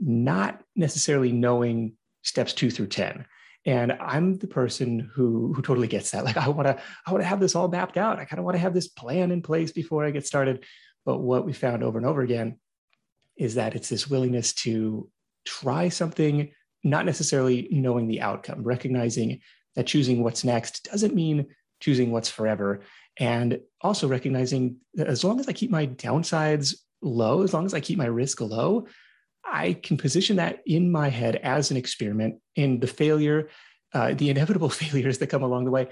not 0.00 0.62
necessarily 0.74 1.30
knowing 1.30 1.94
steps 2.22 2.52
two 2.52 2.70
through 2.70 2.88
10. 2.88 3.24
And 3.66 3.92
I'm 3.92 4.38
the 4.38 4.46
person 4.46 5.10
who 5.14 5.52
who 5.52 5.60
totally 5.60 5.88
gets 5.88 6.10
that. 6.12 6.24
Like 6.30 6.38
I 6.38 6.48
want 6.48 6.66
to 6.66 6.78
I 7.06 7.12
want 7.12 7.22
to 7.22 7.28
have 7.28 7.40
this 7.40 7.54
all 7.54 7.68
mapped 7.68 7.98
out. 7.98 8.18
I 8.18 8.24
kind 8.24 8.38
of 8.38 8.44
want 8.44 8.54
to 8.54 8.60
have 8.60 8.74
this 8.74 8.88
plan 8.88 9.30
in 9.30 9.42
place 9.42 9.72
before 9.72 10.04
I 10.04 10.10
get 10.10 10.26
started. 10.26 10.64
But 11.04 11.18
what 11.18 11.44
we 11.44 11.52
found 11.52 11.82
over 11.82 11.98
and 11.98 12.06
over 12.06 12.22
again 12.22 12.58
is 13.36 13.54
that 13.54 13.74
it's 13.74 13.88
this 13.88 14.08
willingness 14.08 14.52
to 14.52 15.08
try 15.44 15.88
something, 15.88 16.52
not 16.84 17.06
necessarily 17.06 17.68
knowing 17.70 18.06
the 18.06 18.20
outcome, 18.20 18.62
recognizing 18.62 19.40
that 19.76 19.86
choosing 19.86 20.22
what's 20.22 20.44
next 20.44 20.88
doesn't 20.90 21.14
mean 21.14 21.46
choosing 21.80 22.10
what's 22.10 22.28
forever. 22.28 22.82
And 23.18 23.60
also 23.80 24.08
recognizing 24.08 24.76
that 24.94 25.06
as 25.06 25.24
long 25.24 25.40
as 25.40 25.48
I 25.48 25.52
keep 25.52 25.70
my 25.70 25.86
downsides 25.86 26.76
low, 27.02 27.42
as 27.42 27.52
long 27.52 27.66
as 27.66 27.74
I 27.74 27.80
keep 27.80 27.98
my 27.98 28.06
risk 28.06 28.40
low, 28.40 28.86
I 29.44 29.74
can 29.74 29.96
position 29.96 30.36
that 30.36 30.60
in 30.66 30.92
my 30.92 31.08
head 31.08 31.36
as 31.36 31.70
an 31.70 31.76
experiment. 31.76 32.36
And 32.56 32.80
the 32.80 32.86
failure, 32.86 33.48
uh, 33.92 34.14
the 34.14 34.30
inevitable 34.30 34.70
failures 34.70 35.18
that 35.18 35.28
come 35.28 35.42
along 35.42 35.64
the 35.64 35.70
way 35.70 35.88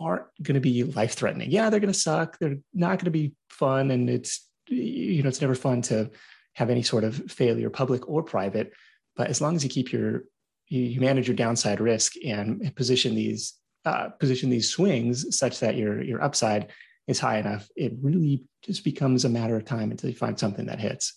aren't 0.00 0.24
going 0.42 0.54
to 0.54 0.60
be 0.60 0.84
life 0.84 1.14
threatening. 1.14 1.50
Yeah, 1.50 1.70
they're 1.70 1.80
going 1.80 1.92
to 1.92 1.98
suck. 1.98 2.38
They're 2.38 2.58
not 2.74 2.98
going 2.98 3.06
to 3.06 3.10
be 3.10 3.34
fun. 3.50 3.90
And 3.90 4.08
it's, 4.10 4.48
you 4.68 5.22
know, 5.22 5.28
it's 5.28 5.40
never 5.40 5.54
fun 5.54 5.82
to 5.82 6.10
have 6.54 6.70
any 6.70 6.82
sort 6.82 7.04
of 7.04 7.30
failure, 7.30 7.70
public 7.70 8.08
or 8.08 8.22
private. 8.22 8.72
But 9.16 9.28
as 9.28 9.40
long 9.40 9.56
as 9.56 9.62
you 9.64 9.70
keep 9.70 9.92
your, 9.92 10.24
you 10.68 11.00
manage 11.00 11.28
your 11.28 11.36
downside 11.36 11.80
risk 11.80 12.12
and 12.24 12.74
position 12.74 13.14
these, 13.14 13.54
uh, 13.84 14.08
position 14.10 14.48
these 14.48 14.70
swings 14.70 15.36
such 15.36 15.60
that 15.60 15.76
your 15.76 16.00
your 16.02 16.22
upside 16.22 16.68
is 17.08 17.18
high 17.18 17.38
enough, 17.38 17.68
it 17.76 17.92
really 18.00 18.44
just 18.62 18.84
becomes 18.84 19.24
a 19.24 19.28
matter 19.28 19.56
of 19.56 19.64
time 19.64 19.90
until 19.90 20.08
you 20.08 20.16
find 20.16 20.38
something 20.38 20.66
that 20.66 20.78
hits. 20.78 21.14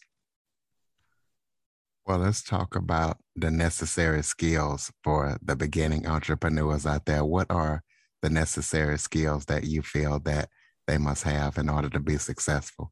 Well, 2.06 2.20
let's 2.20 2.44
talk 2.44 2.76
about 2.76 3.18
the 3.36 3.50
necessary 3.50 4.22
skills 4.22 4.92
for 5.04 5.38
the 5.42 5.56
beginning 5.56 6.06
entrepreneurs 6.06 6.86
out 6.86 7.06
there. 7.06 7.26
What 7.26 7.48
are 7.50 7.82
the 8.22 8.30
necessary 8.30 9.00
skills 9.00 9.46
that 9.46 9.64
you 9.64 9.82
feel 9.82 10.20
that 10.20 10.50
they 10.86 11.00
must 11.00 11.24
have 11.24 11.58
in 11.58 11.68
order 11.68 11.90
to 11.90 12.00
be 12.00 12.18
successful? 12.18 12.92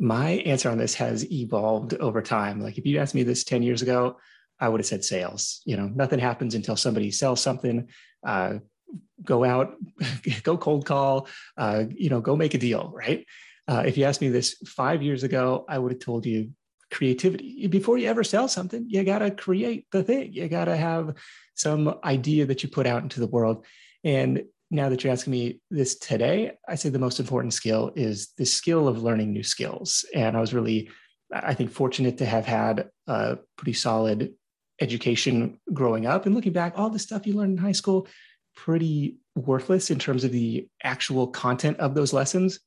My 0.00 0.30
answer 0.44 0.70
on 0.70 0.78
this 0.78 0.94
has 0.94 1.30
evolved 1.30 1.94
over 1.94 2.20
time. 2.20 2.60
Like 2.60 2.78
if 2.78 2.84
you 2.84 2.98
asked 2.98 3.14
me 3.14 3.22
this 3.22 3.44
10 3.44 3.62
years 3.62 3.80
ago, 3.80 4.16
I 4.58 4.68
would 4.68 4.80
have 4.80 4.86
said 4.86 5.04
sales. 5.04 5.60
You 5.64 5.76
know, 5.76 5.86
nothing 5.86 6.18
happens 6.18 6.56
until 6.56 6.74
somebody 6.74 7.12
sells 7.12 7.40
something. 7.40 7.88
Uh, 8.26 8.54
go 9.22 9.44
out, 9.44 9.74
go 10.42 10.56
cold 10.56 10.84
call, 10.84 11.28
uh, 11.56 11.84
you 11.94 12.10
know, 12.10 12.20
go 12.20 12.34
make 12.34 12.54
a 12.54 12.58
deal, 12.58 12.90
right? 12.92 13.24
Uh, 13.68 13.84
if 13.86 13.96
you 13.96 14.04
asked 14.04 14.20
me 14.20 14.30
this 14.30 14.54
five 14.66 15.00
years 15.00 15.22
ago, 15.22 15.64
I 15.68 15.78
would 15.78 15.92
have 15.92 16.00
told 16.00 16.26
you 16.26 16.50
creativity. 16.94 17.66
Before 17.66 17.98
you 17.98 18.08
ever 18.08 18.24
sell 18.24 18.48
something, 18.48 18.86
you 18.88 19.04
got 19.04 19.18
to 19.18 19.30
create 19.30 19.86
the 19.92 20.02
thing. 20.02 20.32
You 20.32 20.48
got 20.48 20.66
to 20.66 20.76
have 20.76 21.14
some 21.54 21.98
idea 22.04 22.46
that 22.46 22.62
you 22.62 22.68
put 22.68 22.86
out 22.86 23.02
into 23.02 23.20
the 23.20 23.26
world. 23.26 23.66
And 24.04 24.44
now 24.70 24.88
that 24.88 25.04
you're 25.04 25.12
asking 25.12 25.32
me 25.32 25.60
this 25.70 25.98
today, 25.98 26.52
I 26.68 26.76
say 26.76 26.88
the 26.88 26.98
most 26.98 27.20
important 27.20 27.52
skill 27.52 27.92
is 27.96 28.32
the 28.38 28.46
skill 28.46 28.88
of 28.88 29.02
learning 29.02 29.32
new 29.32 29.42
skills. 29.42 30.04
And 30.14 30.36
I 30.36 30.40
was 30.40 30.54
really, 30.54 30.88
I 31.32 31.52
think, 31.54 31.70
fortunate 31.70 32.16
to 32.18 32.26
have 32.26 32.46
had 32.46 32.88
a 33.06 33.38
pretty 33.56 33.74
solid 33.74 34.32
education 34.80 35.58
growing 35.72 36.06
up. 36.06 36.26
And 36.26 36.34
looking 36.34 36.52
back, 36.52 36.74
all 36.76 36.90
the 36.90 36.98
stuff 36.98 37.26
you 37.26 37.34
learned 37.34 37.58
in 37.58 37.64
high 37.64 37.72
school, 37.72 38.08
pretty 38.56 39.18
worthless 39.34 39.90
in 39.90 39.98
terms 39.98 40.24
of 40.24 40.32
the 40.32 40.68
actual 40.82 41.26
content 41.26 41.78
of 41.78 41.94
those 41.94 42.12
lessons. 42.12 42.60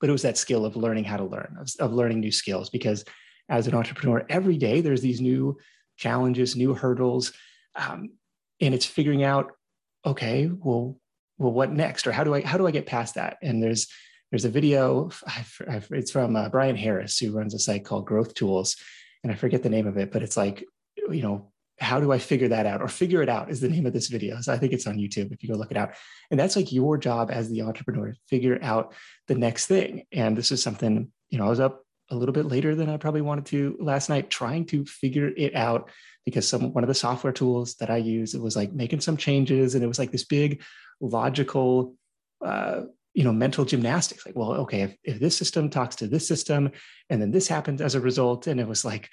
But 0.00 0.08
it 0.10 0.12
was 0.12 0.22
that 0.22 0.38
skill 0.38 0.64
of 0.64 0.76
learning 0.76 1.04
how 1.04 1.16
to 1.16 1.24
learn, 1.24 1.56
of, 1.60 1.68
of 1.80 1.92
learning 1.92 2.20
new 2.20 2.30
skills, 2.30 2.70
because 2.70 3.04
as 3.48 3.66
an 3.66 3.74
entrepreneur 3.74 4.24
every 4.28 4.56
day 4.56 4.80
there's 4.80 5.00
these 5.00 5.20
new 5.20 5.56
challenges 5.96 6.56
new 6.56 6.74
hurdles 6.74 7.32
um, 7.74 8.10
and 8.60 8.74
it's 8.74 8.86
figuring 8.86 9.24
out 9.24 9.52
okay 10.04 10.50
well 10.52 10.98
well 11.38 11.52
what 11.52 11.72
next? 11.72 12.06
Or 12.06 12.12
how 12.12 12.24
do 12.24 12.34
i 12.34 12.42
how 12.42 12.58
do 12.58 12.66
i 12.66 12.70
get 12.70 12.86
past 12.86 13.14
that? 13.14 13.38
And 13.42 13.62
there's 13.62 13.88
there's 14.30 14.44
a 14.44 14.50
video 14.50 15.10
I've, 15.26 15.62
I've, 15.68 15.88
it's 15.90 16.10
from 16.10 16.36
uh, 16.36 16.50
Bryan 16.50 16.76
Harris 16.76 17.18
who 17.18 17.32
runs 17.32 17.54
a 17.54 17.58
site 17.58 17.84
called 17.84 18.06
growth 18.06 18.34
tools 18.34 18.76
and 19.22 19.32
i 19.32 19.34
forget 19.34 19.62
the 19.62 19.70
name 19.70 19.86
of 19.86 19.96
it 19.96 20.12
but 20.12 20.22
it's 20.22 20.36
like 20.36 20.64
you 20.96 21.22
know 21.22 21.50
how 21.80 22.00
do 22.00 22.12
i 22.12 22.18
figure 22.18 22.48
that 22.48 22.66
out? 22.66 22.82
Or 22.82 22.88
figure 22.88 23.22
it 23.22 23.28
out 23.28 23.50
is 23.50 23.60
the 23.60 23.68
name 23.68 23.86
of 23.86 23.92
this 23.92 24.08
video. 24.08 24.40
So 24.40 24.52
i 24.52 24.58
think 24.58 24.72
it's 24.72 24.86
on 24.86 24.98
youtube 24.98 25.32
if 25.32 25.42
you 25.42 25.48
go 25.48 25.54
look 25.56 25.70
it 25.70 25.76
out. 25.76 25.94
And 26.30 26.38
that's 26.38 26.56
like 26.56 26.72
your 26.72 26.98
job 26.98 27.30
as 27.30 27.48
the 27.48 27.62
entrepreneur 27.62 28.14
figure 28.28 28.58
out 28.62 28.94
the 29.28 29.36
next 29.36 29.66
thing. 29.66 30.04
And 30.12 30.36
this 30.36 30.50
is 30.50 30.62
something 30.62 31.10
you 31.30 31.38
know 31.38 31.46
i 31.46 31.50
was 31.50 31.60
up 31.60 31.84
a 32.10 32.16
little 32.16 32.32
bit 32.32 32.46
later 32.46 32.74
than 32.74 32.88
I 32.88 32.96
probably 32.96 33.20
wanted 33.20 33.46
to 33.46 33.76
last 33.80 34.08
night, 34.08 34.30
trying 34.30 34.66
to 34.66 34.84
figure 34.84 35.30
it 35.36 35.54
out 35.54 35.90
because 36.24 36.46
some 36.48 36.72
one 36.72 36.84
of 36.84 36.88
the 36.88 36.94
software 36.94 37.32
tools 37.32 37.74
that 37.76 37.90
I 37.90 37.96
use 37.96 38.34
it 38.34 38.42
was 38.42 38.56
like 38.56 38.72
making 38.72 39.00
some 39.00 39.16
changes, 39.16 39.74
and 39.74 39.84
it 39.84 39.88
was 39.88 39.98
like 39.98 40.10
this 40.10 40.24
big 40.24 40.62
logical, 41.00 41.94
uh, 42.44 42.82
you 43.14 43.24
know, 43.24 43.32
mental 43.32 43.64
gymnastics. 43.64 44.26
Like, 44.26 44.36
well, 44.36 44.52
okay, 44.54 44.82
if, 44.82 44.96
if 45.04 45.20
this 45.20 45.36
system 45.36 45.70
talks 45.70 45.96
to 45.96 46.06
this 46.06 46.26
system, 46.26 46.70
and 47.08 47.20
then 47.20 47.30
this 47.30 47.48
happens 47.48 47.80
as 47.80 47.94
a 47.94 48.00
result, 48.00 48.46
and 48.46 48.60
it 48.60 48.68
was 48.68 48.84
like, 48.84 49.08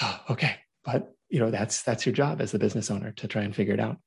oh, 0.00 0.20
okay, 0.30 0.56
but 0.84 1.12
you 1.28 1.40
know, 1.40 1.50
that's 1.50 1.82
that's 1.82 2.06
your 2.06 2.14
job 2.14 2.40
as 2.40 2.52
the 2.52 2.58
business 2.58 2.90
owner 2.90 3.12
to 3.12 3.28
try 3.28 3.42
and 3.42 3.54
figure 3.54 3.74
it 3.74 3.80
out. 3.80 3.98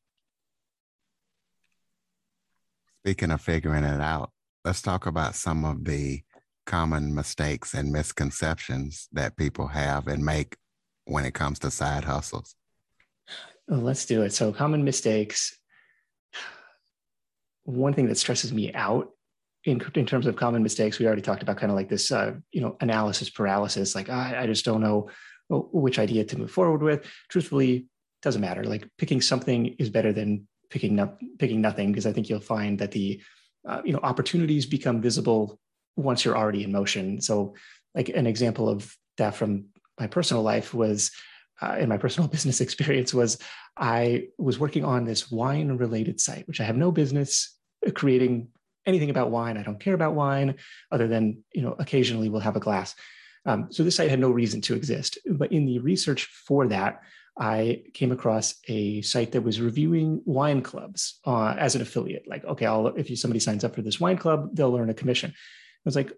Speaking 3.03 3.31
of 3.31 3.41
figuring 3.41 3.83
it 3.83 4.01
out, 4.01 4.31
let's 4.63 4.81
talk 4.81 5.05
about 5.05 5.35
some 5.35 5.65
of 5.65 5.85
the 5.85 6.21
common 6.65 7.13
mistakes 7.13 7.73
and 7.73 7.91
misconceptions 7.91 9.07
that 9.11 9.37
people 9.37 9.67
have 9.67 10.07
and 10.07 10.23
make 10.23 10.57
when 11.05 11.25
it 11.25 11.33
comes 11.33 11.59
to 11.59 11.71
side 11.71 12.03
hustles? 12.03 12.55
Let's 13.67 14.05
do 14.05 14.21
it. 14.21 14.33
So, 14.33 14.51
common 14.51 14.83
mistakes. 14.83 15.57
One 17.63 17.93
thing 17.93 18.07
that 18.07 18.17
stresses 18.17 18.51
me 18.51 18.73
out 18.73 19.11
in, 19.63 19.81
in 19.95 20.05
terms 20.05 20.25
of 20.25 20.35
common 20.35 20.63
mistakes, 20.63 20.97
we 20.97 21.05
already 21.05 21.21
talked 21.21 21.43
about 21.43 21.57
kind 21.57 21.71
of 21.71 21.75
like 21.75 21.89
this, 21.89 22.11
uh, 22.11 22.33
you 22.51 22.61
know, 22.61 22.75
analysis 22.81 23.29
paralysis. 23.29 23.93
Like, 23.95 24.09
I, 24.09 24.43
I 24.43 24.47
just 24.47 24.65
don't 24.65 24.81
know 24.81 25.09
which 25.49 25.99
idea 25.99 26.23
to 26.25 26.39
move 26.39 26.51
forward 26.51 26.81
with. 26.81 27.05
Truthfully, 27.29 27.87
doesn't 28.21 28.41
matter. 28.41 28.63
Like, 28.63 28.89
picking 28.97 29.21
something 29.21 29.67
is 29.77 29.89
better 29.89 30.11
than 30.11 30.47
picking 30.71 30.95
no, 30.95 31.13
picking 31.37 31.61
nothing 31.61 31.91
because 31.91 32.07
I 32.07 32.13
think 32.13 32.29
you'll 32.29 32.39
find 32.39 32.79
that 32.79 32.91
the 32.91 33.21
uh, 33.67 33.81
you 33.85 33.93
know 33.93 33.99
opportunities 34.01 34.65
become 34.65 35.01
visible 35.01 35.59
once 35.95 36.23
you're 36.25 36.37
already 36.37 36.63
in 36.63 36.71
motion. 36.71 37.21
So, 37.21 37.55
like 37.93 38.09
an 38.09 38.27
example 38.27 38.69
of 38.69 38.95
that 39.17 39.35
from 39.35 39.65
my 39.99 40.07
personal 40.07 40.43
life 40.43 40.73
was 40.73 41.11
uh, 41.61 41.75
in 41.79 41.89
my 41.89 41.97
personal 41.97 42.27
business 42.35 42.61
experience 42.61 43.13
was 43.13 43.37
I 43.77 44.27
was 44.37 44.59
working 44.59 44.83
on 44.83 45.05
this 45.05 45.31
wine 45.31 45.69
related 45.77 46.19
site, 46.19 46.47
which 46.47 46.61
I 46.61 46.63
have 46.63 46.77
no 46.77 46.91
business 46.91 47.57
creating 47.93 48.49
anything 48.85 49.09
about 49.09 49.31
wine. 49.31 49.57
I 49.57 49.63
don't 49.63 49.79
care 49.79 49.93
about 49.93 50.15
wine 50.15 50.55
other 50.91 51.07
than, 51.07 51.43
you 51.53 51.61
know, 51.61 51.75
occasionally 51.77 52.29
we'll 52.29 52.41
have 52.41 52.55
a 52.55 52.59
glass. 52.59 52.95
Um, 53.45 53.67
so 53.71 53.83
this 53.83 53.95
site 53.95 54.09
had 54.09 54.19
no 54.19 54.29
reason 54.29 54.61
to 54.61 54.75
exist. 54.75 55.17
But 55.29 55.51
in 55.51 55.65
the 55.65 55.79
research 55.79 56.25
for 56.25 56.67
that, 56.67 57.01
I 57.39 57.83
came 57.93 58.11
across 58.11 58.55
a 58.67 59.01
site 59.01 59.31
that 59.31 59.41
was 59.41 59.61
reviewing 59.61 60.21
wine 60.25 60.61
clubs 60.61 61.19
uh, 61.25 61.55
as 61.57 61.75
an 61.75 61.81
affiliate. 61.81 62.27
Like, 62.27 62.43
okay, 62.43 62.65
I'll, 62.65 62.87
if 62.87 63.09
you, 63.09 63.15
somebody 63.15 63.39
signs 63.39 63.63
up 63.63 63.73
for 63.73 63.81
this 63.81 63.99
wine 63.99 64.17
club, 64.17 64.49
they'll 64.53 64.75
earn 64.75 64.89
a 64.89 64.95
commission 64.95 65.33
was 65.85 65.95
like, 65.95 66.11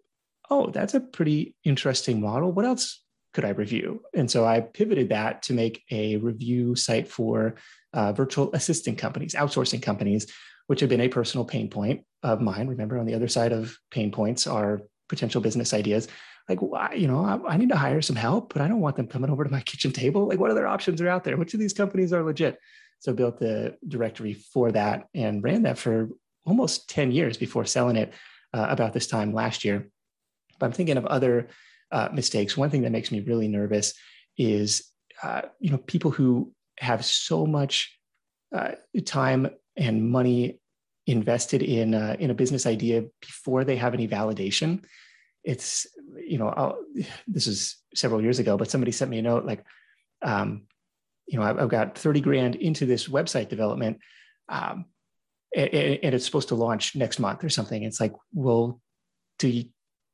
oh, 0.50 0.70
that's 0.70 0.94
a 0.94 1.00
pretty 1.00 1.56
interesting 1.64 2.22
model. 2.22 2.52
What 2.52 2.66
else 2.66 3.02
could 3.34 3.46
I 3.46 3.50
review? 3.50 4.04
And 4.14 4.30
so 4.30 4.46
I 4.46 4.62
pivoted 4.62 5.10
that 5.10 5.44
to 5.44 5.54
make 5.54 5.84
a 5.92 6.18
review 6.18 6.76
site 6.76 7.08
for 7.08 7.56
uh, 7.94 8.14
virtual 8.14 8.52
assistant 8.54 8.98
companies, 8.98 9.34
outsourcing 9.34 9.82
companies, 9.82 10.32
which 10.68 10.80
have 10.80 10.90
been 10.90 11.02
a 11.02 11.10
personal 11.10 11.46
pain 11.46 11.70
point 11.70 12.06
of 12.22 12.42
mine. 12.42 12.68
Remember, 12.68 12.98
on 12.98 13.06
the 13.06 13.16
other 13.16 13.28
side 13.28 13.52
of 13.52 13.78
pain 13.92 14.12
points 14.12 14.48
are 14.48 14.82
potential 15.10 15.42
business 15.42 15.74
ideas. 15.74 16.08
Like, 16.50 16.60
why, 16.60 16.94
you 16.94 17.08
know, 17.08 17.24
I, 17.24 17.54
I 17.54 17.58
need 17.58 17.70
to 17.70 17.78
hire 17.78 18.02
some 18.02 18.16
help, 18.16 18.54
but 18.54 18.62
I 18.62 18.68
don't 18.68 18.82
want 18.82 18.98
them 18.98 19.08
coming 19.08 19.30
over 19.30 19.44
to 19.44 19.52
my 19.52 19.62
kitchen 19.66 19.92
table. 19.92 20.28
Like, 20.28 20.40
what 20.40 20.52
other 20.52 20.68
options 20.68 21.02
are 21.02 21.10
out 21.10 21.24
there? 21.24 21.38
Which 21.38 21.54
of 21.54 21.60
these 21.60 21.74
companies 21.74 22.14
are 22.14 22.24
legit? 22.24 22.58
So 23.00 23.14
built 23.14 23.40
the 23.40 23.78
directory 23.88 24.34
for 24.34 24.72
that 24.72 25.08
and 25.14 25.44
ran 25.44 25.64
that 25.64 25.78
for 25.78 26.10
almost 26.46 26.90
10 26.90 27.12
years 27.12 27.38
before 27.38 27.66
selling 27.66 27.96
it 27.96 28.14
uh, 28.54 28.68
about 28.70 28.94
this 28.94 29.08
time 29.08 29.34
last 29.34 29.66
year. 29.66 29.90
But 30.60 30.68
I'm 30.68 30.72
thinking 30.72 30.98
of 30.98 31.06
other 31.06 31.50
uh, 31.92 32.10
mistakes. 32.14 32.58
One 32.58 32.70
thing 32.70 32.84
that 32.84 32.92
makes 32.92 33.12
me 33.12 33.22
really 33.22 33.48
nervous 33.48 33.94
is, 34.38 34.92
uh, 35.22 35.44
you 35.60 35.72
know, 35.72 35.78
people 35.78 36.12
who 36.12 36.54
have 36.80 37.06
so 37.06 37.46
much 37.46 37.98
uh, 38.56 38.72
time 39.06 39.50
and 39.76 40.10
money 40.10 40.60
invested 41.06 41.62
in 41.62 41.94
uh, 41.94 42.16
in 42.20 42.30
a 42.30 42.36
business 42.36 42.66
idea 42.66 43.06
before 43.22 43.64
they 43.64 43.76
have 43.76 43.94
any 43.94 44.08
validation. 44.08 44.84
It's 45.44 45.88
you 46.26 46.38
know 46.38 46.48
I'll, 46.48 46.78
this 47.28 47.48
is 47.48 47.78
several 47.94 48.22
years 48.22 48.40
ago, 48.40 48.58
but 48.58 48.72
somebody 48.72 48.92
sent 48.92 49.12
me 49.12 49.20
a 49.20 49.22
note 49.22 49.46
like, 49.46 49.64
um, 50.22 50.68
you 51.28 51.38
know, 51.38 51.46
I've, 51.46 51.60
I've 51.60 51.70
got 51.70 51.98
thirty 51.98 52.22
grand 52.22 52.56
into 52.56 52.86
this 52.86 53.08
website 53.08 53.50
development. 53.50 54.00
Um, 54.50 54.86
and 55.56 56.14
it's 56.16 56.26
supposed 56.26 56.50
to 56.50 56.56
launch 56.56 56.96
next 56.96 57.20
month 57.20 57.44
or 57.44 57.50
something. 57.50 57.84
It's 57.84 58.00
like, 58.02 58.14
well, 58.34 58.82
do 59.40 59.48
you 59.48 59.66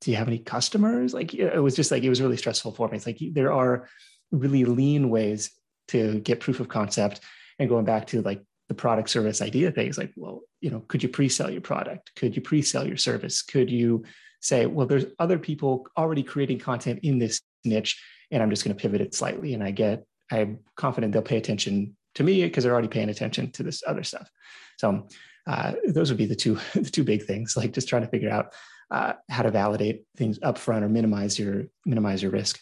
do 0.01 0.11
you 0.11 0.17
have 0.17 0.27
any 0.27 0.39
customers? 0.39 1.13
Like 1.13 1.33
it 1.33 1.59
was 1.61 1.75
just 1.75 1.91
like 1.91 2.03
it 2.03 2.09
was 2.09 2.21
really 2.21 2.37
stressful 2.37 2.73
for 2.73 2.87
me. 2.87 2.97
It's 2.97 3.05
like 3.05 3.19
there 3.33 3.51
are 3.51 3.87
really 4.31 4.65
lean 4.65 5.09
ways 5.09 5.51
to 5.89 6.19
get 6.19 6.39
proof 6.39 6.59
of 6.59 6.69
concept, 6.69 7.21
and 7.57 7.69
going 7.69 7.85
back 7.85 8.07
to 8.07 8.21
like 8.21 8.41
the 8.69 8.75
product 8.75 9.09
service 9.09 9.41
idea 9.41 9.71
things 9.71 9.97
like 9.97 10.13
well 10.15 10.41
you 10.61 10.69
know 10.69 10.79
could 10.81 11.01
you 11.01 11.09
pre-sell 11.09 11.49
your 11.49 11.59
product 11.59 12.11
could 12.15 12.35
you 12.35 12.41
pre-sell 12.41 12.87
your 12.87 12.97
service 12.97 13.41
could 13.41 13.69
you 13.69 14.03
say 14.41 14.67
well 14.67 14.87
there's 14.87 15.05
other 15.17 15.39
people 15.39 15.85
already 15.97 16.23
creating 16.23 16.59
content 16.59 16.99
in 17.01 17.17
this 17.17 17.41
niche 17.65 18.01
and 18.31 18.41
i'm 18.41 18.49
just 18.49 18.63
going 18.63 18.75
to 18.75 18.79
pivot 18.81 19.01
it 19.01 19.13
slightly 19.13 19.55
and 19.55 19.63
i 19.63 19.71
get 19.71 20.05
i'm 20.31 20.59
confident 20.75 21.11
they'll 21.11 21.21
pay 21.21 21.37
attention 21.37 21.97
to 22.13 22.23
me 22.23 22.43
because 22.43 22.63
they're 22.63 22.73
already 22.73 22.87
paying 22.87 23.09
attention 23.09 23.51
to 23.51 23.63
this 23.63 23.81
other 23.87 24.03
stuff 24.03 24.29
so 24.77 25.07
uh, 25.49 25.73
those 25.87 26.09
would 26.09 26.17
be 26.17 26.25
the 26.25 26.35
two 26.35 26.55
the 26.73 26.89
two 26.89 27.03
big 27.03 27.23
things 27.23 27.57
like 27.57 27.73
just 27.73 27.89
trying 27.89 28.03
to 28.03 28.09
figure 28.09 28.29
out 28.29 28.53
uh, 28.91 29.13
how 29.29 29.43
to 29.43 29.51
validate 29.51 30.03
things 30.17 30.39
upfront 30.39 30.83
or 30.83 30.89
minimize 30.89 31.37
your 31.37 31.65
minimize 31.85 32.21
your 32.21 32.31
risk 32.31 32.59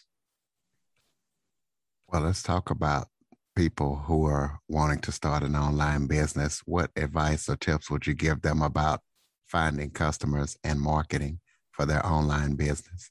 well 2.07 2.21
let's 2.21 2.41
talk 2.41 2.69
about 2.69 3.07
people 3.57 3.95
who 4.05 4.25
are 4.25 4.59
wanting 4.69 4.99
to 4.99 5.11
start 5.11 5.41
an 5.41 5.55
online 5.55 6.05
business, 6.05 6.61
what 6.67 6.91
advice 6.95 7.49
or 7.49 7.55
tips 7.55 7.89
would 7.89 8.05
you 8.05 8.13
give 8.13 8.39
them 8.43 8.61
about 8.61 9.01
finding 9.47 9.89
customers 9.89 10.55
and 10.63 10.79
marketing 10.79 11.39
for 11.71 11.83
their 11.83 12.05
online 12.05 12.53
business? 12.53 13.09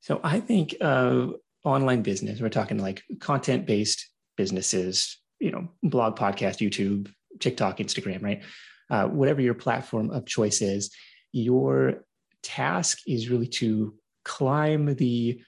So 0.00 0.18
I 0.24 0.40
think 0.40 0.74
uh, 0.80 1.26
online 1.62 2.00
business, 2.00 2.40
we're 2.40 2.48
talking 2.48 2.78
like 2.78 3.02
content 3.20 3.66
based 3.66 4.08
businesses, 4.38 5.20
you 5.40 5.50
know, 5.50 5.68
blog, 5.82 6.16
podcast, 6.16 6.66
YouTube, 6.66 7.12
TikTok, 7.40 7.78
Instagram, 7.78 8.22
right? 8.22 8.42
Uh, 8.90 9.06
whatever 9.06 9.40
your 9.40 9.54
platform 9.54 10.10
of 10.10 10.26
choice 10.26 10.60
is, 10.60 10.90
your 11.32 12.04
task 12.42 12.98
is 13.06 13.30
really 13.30 13.48
to 13.48 13.94
climb 14.24 14.94
the 14.94 15.40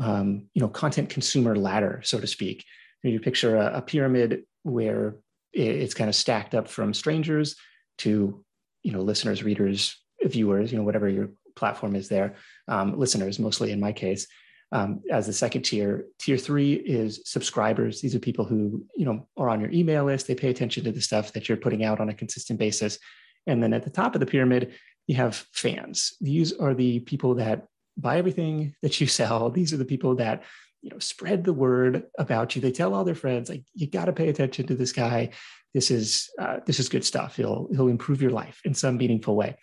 um, 0.00 0.46
you 0.54 0.60
know 0.60 0.68
content 0.68 1.08
consumer 1.08 1.56
ladder, 1.56 2.00
so 2.04 2.20
to 2.20 2.26
speak. 2.26 2.64
You 3.02 3.20
picture 3.20 3.56
a, 3.56 3.78
a 3.78 3.82
pyramid 3.82 4.42
where 4.62 5.16
it's 5.52 5.94
kind 5.94 6.08
of 6.08 6.14
stacked 6.14 6.54
up 6.54 6.68
from 6.68 6.94
strangers 6.94 7.56
to 7.98 8.44
you 8.82 8.92
know 8.92 9.00
listeners 9.00 9.42
readers 9.42 9.96
viewers 10.22 10.70
you 10.70 10.78
know 10.78 10.84
whatever 10.84 11.08
your 11.08 11.30
platform 11.56 11.96
is 11.96 12.08
there. 12.08 12.36
Um, 12.68 12.98
listeners 12.98 13.38
mostly 13.38 13.72
in 13.72 13.80
my 13.80 13.92
case 13.92 14.26
um, 14.72 15.02
as 15.10 15.26
the 15.26 15.32
second 15.32 15.62
tier. 15.62 16.06
Tier 16.18 16.36
three 16.36 16.74
is 16.74 17.20
subscribers. 17.24 18.00
These 18.00 18.14
are 18.14 18.20
people 18.20 18.44
who 18.44 18.84
you 18.96 19.04
know 19.04 19.26
are 19.36 19.48
on 19.48 19.60
your 19.60 19.70
email 19.70 20.04
list. 20.04 20.26
They 20.26 20.34
pay 20.34 20.50
attention 20.50 20.84
to 20.84 20.92
the 20.92 21.00
stuff 21.00 21.32
that 21.32 21.48
you're 21.48 21.58
putting 21.58 21.84
out 21.84 22.00
on 22.00 22.08
a 22.08 22.14
consistent 22.14 22.58
basis. 22.58 22.98
And 23.46 23.62
then 23.62 23.72
at 23.72 23.84
the 23.84 23.90
top 23.90 24.14
of 24.14 24.20
the 24.20 24.26
pyramid 24.26 24.74
you 25.06 25.16
have 25.16 25.46
fans. 25.52 26.14
These 26.20 26.52
are 26.52 26.74
the 26.74 27.00
people 27.00 27.34
that 27.36 27.66
buy 27.96 28.18
everything 28.18 28.74
that 28.82 29.00
you 29.00 29.06
sell. 29.06 29.50
These 29.50 29.72
are 29.72 29.76
the 29.76 29.84
people 29.84 30.14
that 30.16 30.44
you 30.82 30.90
know 30.90 30.98
spread 30.98 31.44
the 31.44 31.52
word 31.52 32.04
about 32.18 32.54
you. 32.54 32.62
They 32.62 32.72
tell 32.72 32.94
all 32.94 33.04
their 33.04 33.14
friends 33.14 33.48
like 33.48 33.64
you 33.74 33.88
got 33.88 34.06
to 34.06 34.12
pay 34.12 34.28
attention 34.28 34.66
to 34.68 34.74
this 34.74 34.92
guy. 34.92 35.30
This 35.74 35.90
is 35.90 36.30
uh, 36.38 36.58
this 36.64 36.78
is 36.78 36.88
good 36.88 37.04
stuff. 37.04 37.36
He'll 37.36 37.68
he'll 37.72 37.88
improve 37.88 38.22
your 38.22 38.30
life 38.30 38.60
in 38.64 38.74
some 38.74 38.96
meaningful 38.96 39.34
way. 39.34 39.56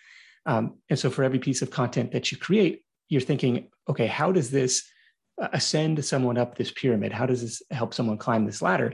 Um, 0.45 0.77
and 0.89 0.97
so 0.97 1.09
for 1.09 1.23
every 1.23 1.39
piece 1.39 1.61
of 1.61 1.71
content 1.71 2.11
that 2.13 2.31
you 2.31 2.37
create 2.37 2.83
you're 3.09 3.21
thinking 3.21 3.69
okay 3.89 4.07
how 4.07 4.31
does 4.31 4.51
this 4.51 4.89
ascend 5.37 6.03
someone 6.03 6.37
up 6.37 6.55
this 6.55 6.71
pyramid? 6.71 7.11
How 7.11 7.25
does 7.25 7.41
this 7.41 7.61
help 7.71 7.93
someone 7.93 8.17
climb 8.17 8.45
this 8.45 8.61
ladder? 8.61 8.93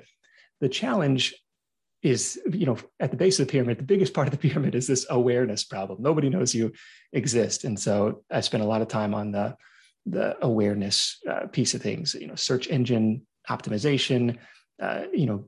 The 0.61 0.69
challenge 0.69 1.33
is 2.01 2.39
you 2.51 2.65
know 2.65 2.77
at 2.99 3.11
the 3.11 3.17
base 3.17 3.39
of 3.39 3.47
the 3.47 3.51
pyramid 3.51 3.77
the 3.77 3.83
biggest 3.83 4.13
part 4.17 4.27
of 4.27 4.31
the 4.31 4.37
pyramid 4.37 4.75
is 4.75 4.87
this 4.87 5.05
awareness 5.09 5.63
problem. 5.63 6.01
Nobody 6.01 6.29
knows 6.29 6.53
you 6.53 6.73
exist. 7.11 7.63
And 7.63 7.79
so 7.79 8.23
i 8.31 8.41
spent 8.41 8.63
a 8.63 8.67
lot 8.67 8.81
of 8.81 8.87
time 8.87 9.13
on 9.13 9.31
the 9.31 9.55
the 10.05 10.35
awareness 10.43 11.19
uh, 11.29 11.47
piece 11.47 11.73
of 11.73 11.81
things 11.81 12.13
you 12.13 12.27
know 12.27 12.35
search 12.35 12.67
engine 12.67 13.25
optimization 13.49 14.37
uh, 14.81 15.03
you 15.13 15.25
know 15.25 15.45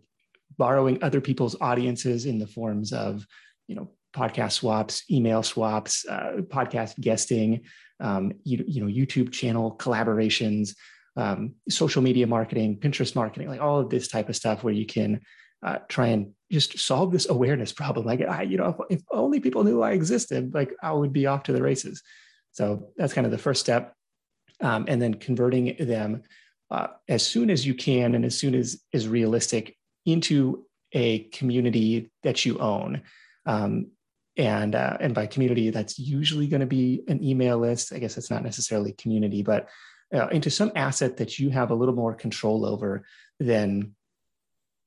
borrowing 0.58 1.04
other 1.04 1.20
people's 1.20 1.56
audiences 1.60 2.25
in 2.25 2.40
the 2.40 2.48
forms 2.48 2.94
of 2.94 3.25
you 3.68 3.75
know 3.75 3.90
podcast 4.16 4.54
swaps 4.54 5.04
email 5.12 5.44
swaps 5.44 6.06
uh, 6.08 6.38
podcast 6.48 7.00
guesting 7.00 7.62
um, 8.00 8.32
you, 8.44 8.64
you 8.68 8.82
know 8.82 8.88
youtube 8.88 9.32
channel 9.32 9.76
collaborations 9.78 10.76
um, 11.18 11.56
social 11.70 12.01
media 12.01 12.28
marketing 12.28 12.78
pinterest 12.80 13.16
marketing 13.16 13.48
like 13.48 13.62
all 13.62 13.80
of 13.80 13.90
this 13.90 14.08
type 14.08 14.30
of 14.30 14.36
stuff 14.36 14.64
where 14.64 14.74
you 14.74 14.86
can 14.86 15.22
uh, 15.66 15.80
try 15.90 16.08
and 16.08 16.32
just 16.51 16.78
solve 16.78 17.12
this 17.12 17.30
awareness 17.30 17.72
problem 17.72 18.06
like 18.06 18.22
I, 18.22 18.44
you 18.44 18.58
know 18.58 18.75
if, 18.90 19.00
if 19.00 19.04
only 19.12 19.40
people 19.40 19.64
knew 19.64 19.82
i 19.82 19.92
existed 19.92 20.54
like 20.54 20.74
i 20.82 20.92
would 20.92 21.14
be 21.14 21.28
off 21.28 21.44
to 21.44 21.54
the 21.54 21.62
races 21.62 22.01
so 22.51 22.92
that's 22.98 23.14
kind 23.14 23.25
of 23.25 23.32
the 23.32 23.38
first 23.38 23.62
step 23.62 23.94
um, 24.62 24.86
and 24.88 25.01
then 25.01 25.16
converting 25.16 25.75
them 25.80 26.24
uh, 26.72 26.88
as 27.08 27.25
soon 27.25 27.50
as 27.50 27.66
you 27.66 27.74
can 27.74 28.16
and 28.16 28.25
as 28.25 28.38
soon 28.38 28.56
as 28.56 28.82
is 28.92 29.08
realistic 29.08 29.75
into 30.06 30.66
a 30.92 31.20
community 31.25 32.12
that 32.24 32.46
you 32.46 32.58
own. 32.60 33.01
Um, 33.46 33.92
and 34.38 34.76
uh, 34.76 34.98
and 35.00 35.14
by 35.14 35.28
community, 35.28 35.70
that's 35.70 35.98
usually 35.98 36.48
going 36.48 36.62
to 36.62 36.66
be 36.66 37.04
an 37.08 37.24
email 37.24 37.58
list. 37.58 37.94
I 37.94 38.00
guess 38.00 38.18
it's 38.18 38.30
not 38.30 38.44
necessarily 38.44 38.94
community, 38.94 39.44
but 39.44 39.70
uh, 40.14 40.28
into 40.28 40.50
some 40.50 40.72
asset 40.76 41.18
that 41.18 41.40
you 41.40 41.50
have 41.50 41.72
a 41.72 41.76
little 41.76 41.96
more 41.96 42.14
control 42.14 42.66
over 42.66 43.06
than 43.40 43.96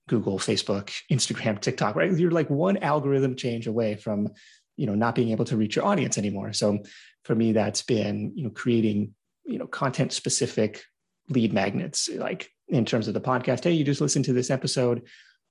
Google, 0.08 0.38
Facebook, 0.38 0.92
Instagram, 1.10 1.60
TikTok. 1.60 1.96
Right? 1.96 2.12
You're 2.12 2.30
like 2.30 2.50
one 2.50 2.76
algorithm 2.78 3.36
change 3.36 3.66
away 3.66 3.96
from 3.96 4.28
you 4.76 4.86
know 4.86 4.94
not 4.94 5.14
being 5.14 5.30
able 5.30 5.46
to 5.46 5.56
reach 5.56 5.76
your 5.76 5.86
audience 5.86 6.18
anymore. 6.18 6.52
So 6.52 6.80
for 7.24 7.34
me, 7.34 7.52
that's 7.52 7.82
been 7.82 8.32
you 8.34 8.44
know 8.44 8.50
creating 8.50 9.14
you 9.44 9.58
know 9.58 9.66
content 9.66 10.12
specific 10.12 10.84
lead 11.30 11.52
magnets 11.52 12.08
like 12.14 12.50
in 12.68 12.84
terms 12.84 13.08
of 13.08 13.14
the 13.14 13.20
podcast 13.20 13.64
hey 13.64 13.72
you 13.72 13.84
just 13.84 14.00
listen 14.00 14.22
to 14.22 14.32
this 14.32 14.50
episode 14.50 15.02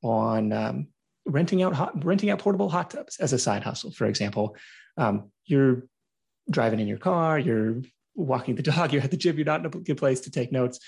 on 0.04 0.52
um, 0.54 0.88
renting 1.28 1.62
out 1.62 1.74
hot, 1.74 2.04
renting 2.04 2.30
out 2.30 2.40
portable 2.40 2.70
hot 2.70 2.90
tubs 2.90 3.18
as 3.20 3.34
a 3.34 3.40
side 3.40 3.64
hustle. 3.64 3.92
For 3.92 4.06
example 4.06 4.56
um, 4.98 5.32
you're 5.46 5.84
driving 6.50 6.80
in 6.80 6.88
your 6.88 6.98
car 6.98 7.38
you're 7.38 7.82
walking 8.16 8.56
the 8.56 8.64
dog 8.64 8.94
you're 8.94 9.04
at 9.04 9.12
the 9.12 9.18
gym 9.18 9.36
you're 9.36 9.46
not 9.46 9.60
in 9.60 9.66
a 9.66 9.70
good 9.70 9.98
place 9.98 10.22
to 10.22 10.32
take 10.32 10.52
notes. 10.52 10.80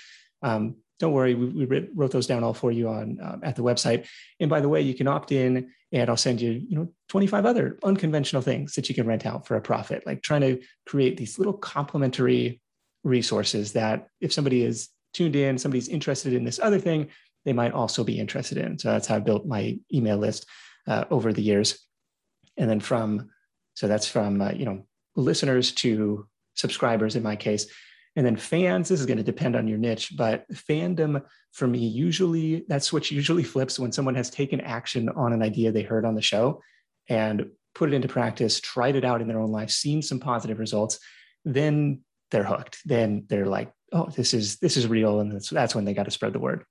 Um, 0.41 0.78
don't 0.99 1.13
worry 1.13 1.34
we, 1.34 1.65
we, 1.65 1.88
wrote 1.93 2.12
those 2.12 2.28
down 2.28 2.43
all 2.43 2.54
for 2.54 2.71
you 2.71 2.89
on 2.89 3.19
um, 3.21 3.41
at 3.43 3.56
the 3.56 3.63
website. 3.63 4.08
And 4.39 4.49
by 4.49 4.62
the 4.62 4.69
way 4.69 4.82
you 4.82 4.93
can 4.93 5.08
opt 5.08 5.32
in 5.32 5.71
and 5.91 6.08
i'll 6.08 6.17
send 6.17 6.39
you 6.39 6.52
you 6.52 6.75
know 6.75 6.88
25 7.10 7.45
other 7.47 7.80
unconventional 7.84 8.43
things 8.43 8.75
that 8.75 8.89
you 8.89 8.95
can 8.95 9.08
rent 9.08 9.25
out 9.25 9.47
for 9.47 9.56
a 9.56 9.62
profit 9.62 10.06
like 10.06 10.21
trying 10.21 10.41
to 10.41 10.62
create 10.86 11.17
these 11.17 11.39
little 11.39 11.54
complementary 11.54 12.62
resources 13.04 13.73
that 13.73 14.08
if 14.21 14.34
somebody 14.34 14.63
is 14.63 14.89
tuned 15.13 15.36
in, 15.36 15.58
somebody's 15.58 15.88
interested 15.88 16.34
in 16.34 16.43
this 16.43 16.60
other 16.60 16.80
thing, 16.80 17.08
they 17.45 17.54
might 17.54 17.73
also 17.73 18.04
be 18.04 18.19
interested 18.19 18.58
in. 18.58 18.78
So 18.78 18.91
that's 18.91 19.08
how 19.08 19.15
I 19.15 19.19
built 19.19 19.45
my 19.45 19.78
email 19.93 20.17
list 20.17 20.45
uh, 20.88 21.06
over 21.10 21.34
the 21.34 21.41
years. 21.41 21.86
And 22.58 22.69
then 22.69 22.80
from, 22.80 23.30
so 23.73 23.88
that's 23.88 24.08
from, 24.08 24.41
uh, 24.41 24.52
you 24.52 24.65
know, 24.65 24.86
listeners 25.15 25.71
to 25.73 26.28
subscribers 26.56 27.15
in 27.15 27.23
my 27.23 27.36
case. 27.36 27.67
And 28.15 28.25
then 28.25 28.36
fans, 28.36 28.89
this 28.89 28.99
is 28.99 29.06
going 29.06 29.17
to 29.17 29.23
depend 29.23 29.56
on 29.56 29.67
your 29.67 29.78
niche, 29.78 30.13
but 30.17 30.49
fandom 30.52 31.23
for 31.54 31.67
me, 31.67 31.80
usually 31.80 32.65
that 32.67 32.84
switch 32.84 33.12
usually 33.12 33.43
flips 33.54 33.80
when 33.80 33.91
someone 33.91 34.15
has 34.15 34.30
taken 34.30 34.60
action 34.62 35.10
on 35.10 35.34
an 35.34 35.41
idea 35.41 35.71
they 35.71 35.84
heard 35.84 36.06
on 36.06 36.15
the 36.15 36.21
show 36.21 36.62
and 37.08 37.49
put 37.75 37.91
it 37.91 37.95
into 37.95 38.08
practice, 38.08 38.60
tried 38.60 38.95
it 38.95 39.06
out 39.06 39.21
in 39.21 39.28
their 39.28 39.39
own 39.39 39.52
life, 39.52 39.69
seen 39.69 40.02
some 40.02 40.19
positive 40.19 40.60
results. 40.60 40.99
Then 41.45 42.02
they're 42.32 42.43
hooked. 42.43 42.80
Then 42.86 43.25
they're 43.28 43.45
like, 43.45 43.71
oh, 43.91 44.10
this 44.15 44.34
is 44.34 44.58
this 44.58 44.78
is 44.78 44.88
real, 44.88 45.19
and 45.19 45.34
that's 45.34 45.49
that's 45.49 45.73
when 45.73 45.86
they 45.86 45.93
got 45.93 46.04
to 46.04 46.12
spread 46.12 46.34
the 46.34 46.39
word. 46.39 46.63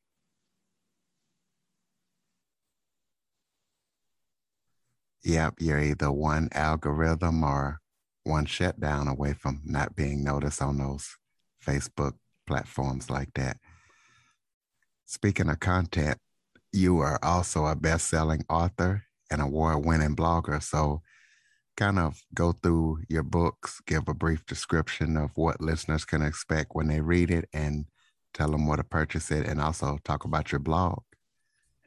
Yep, 5.25 5.55
you're 5.59 5.81
either 5.81 6.11
one 6.11 6.49
algorithm 6.53 7.43
or 7.43 7.81
one 8.25 8.47
shutdown 8.47 9.09
away 9.09 9.33
from 9.33 9.63
not 9.65 9.97
being 9.97 10.23
noticed 10.23 10.63
on 10.63 10.79
those 10.79 11.17
Facebook 11.65 12.15
platforms 12.47 13.11
like 13.11 13.33
that. 13.35 13.59
Speaking 15.07 15.49
of 15.49 15.61
content, 15.61 16.19
you 16.73 17.01
are 17.01 17.19
also 17.23 17.67
a 17.67 17.75
best-selling 17.75 18.45
author 18.49 19.05
and 19.31 19.41
award-winning 19.41 20.15
blogger. 20.15 20.63
So 20.63 21.03
kind 21.77 21.99
of 21.99 22.23
go 22.35 22.53
through 22.53 23.01
your 23.09 23.23
books, 23.23 23.81
give 23.87 24.09
a 24.09 24.15
brief 24.15 24.45
description 24.47 25.17
of 25.17 25.31
what 25.37 25.61
listeners 25.61 26.05
can 26.05 26.23
expect 26.23 26.75
when 26.75 26.89
they 26.89 27.01
read 27.01 27.31
it, 27.31 27.49
and 27.53 27.87
tell 28.35 28.51
them 28.51 28.67
where 28.67 28.77
to 28.77 28.85
purchase 28.85 29.31
it, 29.31 29.47
and 29.47 29.61
also 29.61 29.99
talk 30.05 30.25
about 30.25 30.53
your 30.53 30.59
blog. 30.59 31.03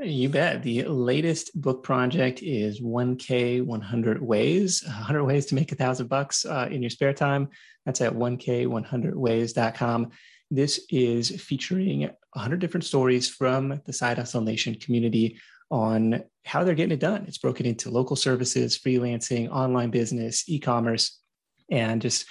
You 0.04 0.30
bet. 0.30 0.64
The 0.64 0.86
latest 0.86 1.62
book 1.62 1.84
project 1.84 2.42
is 2.42 2.82
1K 2.82 3.64
100 3.64 4.20
Ways, 4.20 4.84
100 4.84 5.24
Ways 5.24 5.46
to 5.46 5.56
Make 5.56 5.72
a 5.72 5.76
Thousand 5.76 6.08
Bucks 6.08 6.44
uh, 6.44 6.68
in 6.72 6.82
Your 6.82 6.90
Spare 6.90 7.14
Time. 7.14 7.50
That's 7.86 8.02
at 8.02 8.12
1K100Ways.com. 8.12 10.10
This 10.50 10.84
is 10.90 11.30
featuring 11.40 12.10
100 12.34 12.60
different 12.60 12.84
stories 12.84 13.30
from 13.30 13.80
the 13.86 13.94
Side 13.94 14.18
Hustle 14.18 14.42
Nation 14.42 14.74
community 14.74 15.40
on 15.70 16.24
how 16.46 16.64
they're 16.64 16.74
getting 16.74 16.94
it 16.94 17.00
done. 17.00 17.26
It's 17.28 17.38
broken 17.38 17.68
into 17.68 17.92
local 17.92 18.16
services, 18.16 18.80
freelancing, 18.80 19.52
online 19.52 19.92
business, 19.92 20.50
e 20.50 20.58
commerce, 20.58 21.20
and 21.70 22.02
just 22.02 22.26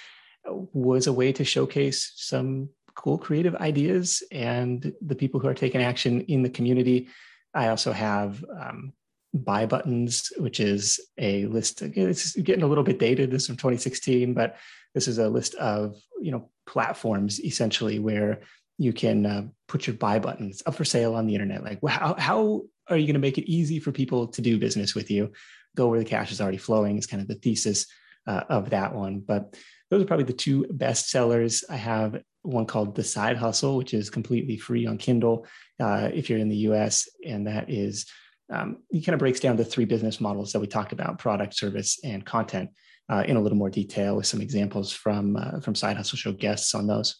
was 0.45 1.07
a 1.07 1.13
way 1.13 1.31
to 1.31 1.45
showcase 1.45 2.11
some 2.17 2.67
cool 2.95 3.17
creative 3.17 3.55
ideas 3.55 4.23
and 4.29 4.91
the 5.01 5.15
people 5.15 5.39
who 5.39 5.47
are 5.47 5.53
taking 5.53 5.81
action 5.81 6.19
in 6.21 6.43
the 6.43 6.49
community. 6.49 7.07
I 7.53 7.67
also 7.67 7.91
have 7.91 8.43
um, 8.59 8.93
buy 9.33 9.65
buttons, 9.65 10.31
which 10.37 10.59
is 10.59 10.99
a 11.17 11.45
list. 11.45 11.81
It's 11.81 12.35
getting 12.35 12.63
a 12.63 12.67
little 12.67 12.83
bit 12.83 12.99
dated. 12.99 13.31
This 13.31 13.43
is 13.43 13.47
from 13.47 13.57
2016, 13.57 14.33
but 14.33 14.57
this 14.93 15.07
is 15.07 15.17
a 15.17 15.29
list 15.29 15.55
of 15.55 15.95
you 16.19 16.31
know 16.31 16.49
platforms 16.65 17.39
essentially 17.39 17.99
where 17.99 18.41
you 18.77 18.93
can 18.93 19.25
uh, 19.25 19.43
put 19.67 19.85
your 19.85 19.95
buy 19.95 20.19
buttons 20.19 20.63
up 20.65 20.75
for 20.75 20.85
sale 20.85 21.15
on 21.15 21.27
the 21.27 21.35
internet. 21.35 21.63
Like, 21.63 21.79
how, 21.87 22.15
how 22.17 22.61
are 22.89 22.97
you 22.97 23.05
going 23.05 23.13
to 23.13 23.19
make 23.19 23.37
it 23.37 23.51
easy 23.51 23.79
for 23.79 23.91
people 23.91 24.27
to 24.29 24.41
do 24.41 24.57
business 24.57 24.95
with 24.95 25.11
you? 25.11 25.31
Go 25.75 25.87
where 25.87 25.99
the 25.99 26.05
cash 26.05 26.31
is 26.31 26.41
already 26.41 26.57
flowing 26.57 26.97
is 26.97 27.05
kind 27.05 27.21
of 27.21 27.27
the 27.27 27.35
thesis 27.35 27.85
uh, 28.25 28.43
of 28.49 28.71
that 28.71 28.95
one. 28.95 29.19
But 29.19 29.55
those 29.89 30.01
are 30.01 30.05
probably 30.05 30.25
the 30.25 30.33
two 30.33 30.65
best 30.71 31.09
sellers. 31.09 31.63
I 31.69 31.75
have 31.75 32.23
one 32.43 32.65
called 32.65 32.95
The 32.95 33.03
Side 33.03 33.37
Hustle, 33.37 33.77
which 33.77 33.93
is 33.93 34.09
completely 34.09 34.57
free 34.57 34.85
on 34.85 34.97
Kindle 34.97 35.45
uh, 35.79 36.09
if 36.13 36.29
you're 36.29 36.39
in 36.39 36.49
the 36.49 36.57
US. 36.57 37.07
And 37.25 37.47
that 37.47 37.69
is, 37.69 38.05
um, 38.51 38.77
it 38.89 39.05
kind 39.05 39.13
of 39.13 39.19
breaks 39.19 39.39
down 39.39 39.57
the 39.57 39.65
three 39.65 39.85
business 39.85 40.19
models 40.19 40.51
that 40.51 40.59
we 40.59 40.67
talked 40.67 40.93
about 40.93 41.19
product, 41.19 41.53
service, 41.53 41.99
and 42.03 42.25
content 42.25 42.69
uh, 43.09 43.23
in 43.27 43.35
a 43.35 43.41
little 43.41 43.57
more 43.57 43.69
detail 43.69 44.15
with 44.15 44.25
some 44.25 44.41
examples 44.41 44.91
from, 44.91 45.35
uh, 45.35 45.59
from 45.59 45.75
Side 45.75 45.97
Hustle 45.97 46.17
Show 46.17 46.31
guests 46.31 46.73
on 46.73 46.87
those. 46.87 47.17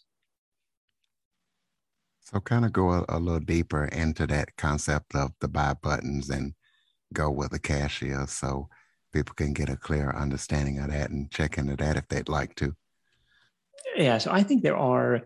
So, 2.22 2.40
kind 2.40 2.66
of 2.66 2.72
go 2.72 2.92
a, 2.92 3.06
a, 3.10 3.20
little 3.20 3.40
deeper 3.40 3.86
into 3.86 4.26
that 4.28 4.56
concept 4.56 5.16
of 5.16 5.32
the 5.42 5.50
buy 5.50 5.74
buttons 5.74 6.30
and 6.30 6.54
go 7.14 7.30
where 7.30 7.50
the 7.50 7.60
cash 7.60 8.02
is 8.02 8.32
so 8.32 8.70
people 9.12 9.36
can 9.36 9.52
get 9.52 9.70
a 9.70 9.76
clear 9.76 10.12
understanding 10.12 10.80
of 10.80 10.92
that 10.92 11.10
and 11.10 11.30
check 11.30 11.58
into 11.58 11.76
that 11.76 11.98
if 11.98 12.08
they'd 12.08 12.30
like 12.30 12.56
to. 12.56 12.74
Yeah. 13.96 14.18
So, 14.18 14.32
I 14.32 14.44
think 14.44 14.64
there 14.64 14.78
are 14.78 15.22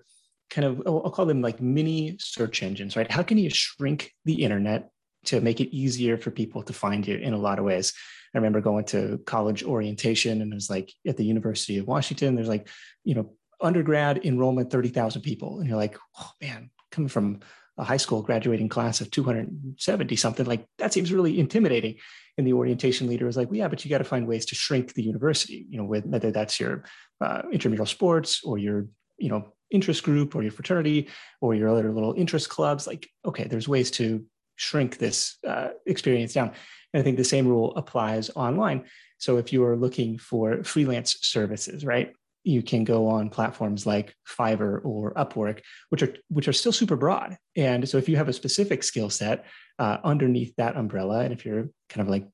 kind 0.49 0.65
of, 0.65 0.82
I'll 0.86 1.12
call 1.12 1.25
them 1.25 1.41
like 1.41 1.62
mini 1.62 2.17
search 2.19 2.63
engines, 2.63 2.95
right? 2.95 3.10
How 3.10 3.23
can 3.23 3.38
you 3.38 3.49
shrink 3.49 4.12
the 4.25 4.43
internet 4.43 4.89
to 5.25 5.41
make 5.41 5.60
it 5.60 5.75
easier 5.75 6.17
for 6.17 6.32
people 6.32 6.62
to 6.63 6.73
find 6.73 7.08
you 7.08 7.17
in 7.17 7.34
a 7.34 7.38
lot 7.38 7.60
of 7.60 7.65
ways? 7.65 7.93
I 8.34 8.38
remember 8.38 8.62
going 8.62 8.86
to 8.86 9.19
college 9.25 9.63
orientation 9.63 10.41
and 10.41 10.51
it 10.51 10.56
was 10.56 10.69
like 10.69 10.91
at 11.08 11.17
the 11.17 11.25
University 11.25 11.78
of 11.78 11.88
Washington, 11.88 12.36
there's 12.36 12.49
like, 12.49 12.67
you 13.04 13.15
know, 13.15 13.34
undergrad 13.62 14.25
enrollment 14.25 14.71
30,000 14.71 15.21
people. 15.21 15.60
And 15.60 15.69
you're 15.69 15.78
like, 15.78 15.97
oh 16.19 16.32
man, 16.41 16.69
coming 16.91 17.08
from 17.08 17.39
a 17.78 17.84
high 17.84 17.97
school 17.97 18.21
graduating 18.21 18.69
class 18.69 19.01
of 19.01 19.12
270 19.12 20.15
something 20.15 20.45
like 20.45 20.65
that 20.78 20.93
seems 20.93 21.12
really 21.12 21.39
intimidating 21.39 21.95
and 22.38 22.47
the 22.47 22.54
orientation 22.54 23.08
leader 23.08 23.25
was 23.25 23.36
like 23.36 23.49
well 23.49 23.58
yeah 23.58 23.67
but 23.67 23.84
you 23.84 23.91
got 23.91 23.97
to 23.97 24.06
find 24.06 24.28
ways 24.28 24.45
to 24.45 24.56
shrink 24.56 24.93
the 24.93 25.04
university 25.04 25.65
you 25.69 25.78
know 25.78 25.84
whether 25.84 26.32
that's 26.32 26.58
your 26.60 26.86
uh, 27.21 27.43
intramural 27.51 27.86
sports 27.86 28.41
or 28.43 28.58
your 28.58 28.88
you 29.17 29.30
know 29.30 29.54
interest 29.71 30.04
group 30.04 30.36
or 30.36 30.43
your 30.43 30.51
fraternity 30.51 31.08
or 31.41 31.56
your 31.56 31.69
other 31.69 31.91
little 31.91 32.13
interest 32.13 32.49
clubs 32.49 32.88
like 32.88 33.08
okay 33.25 33.45
there's 33.45 33.67
ways 33.67 33.89
to 33.91 34.23
shrink 34.58 34.97
this 34.97 35.38
uh, 35.47 35.69
experience 35.86 36.34
down 36.34 36.51
and 36.93 37.01
i 37.01 37.04
think 37.04 37.17
the 37.17 37.23
same 37.23 37.47
rule 37.47 37.75
applies 37.75 38.30
online 38.36 38.84
so 39.17 39.38
if 39.38 39.51
you 39.51 39.63
are 39.63 39.75
looking 39.75 40.17
for 40.17 40.63
freelance 40.63 41.17
services 41.21 41.86
right 41.86 42.13
you 42.45 42.62
can 42.62 42.84
go 42.84 43.08
on 43.08 43.30
platforms 43.30 43.86
like 43.86 44.15
Fiverr 44.28 44.80
or 44.86 45.13
Upwork, 45.15 45.62
which 45.89 46.04
are 46.04 46.13
which 46.30 46.47
are 46.47 46.54
still 46.54 46.71
super 46.71 46.95
broad. 46.95 47.38
And 47.58 47.89
so 47.89 47.97
if 47.97 48.08
you 48.08 48.15
have 48.17 48.30
a 48.30 48.34
specific 48.34 48.84
skill 48.84 49.10
set 49.10 49.45
uh, 49.80 49.97
underneath 50.04 50.54
that 50.58 50.78
umbrella, 50.78 51.21
and 51.21 51.34
if 51.34 51.43
you're 51.43 51.69
kind 51.89 52.01
of 52.01 52.08
like, 52.08 52.28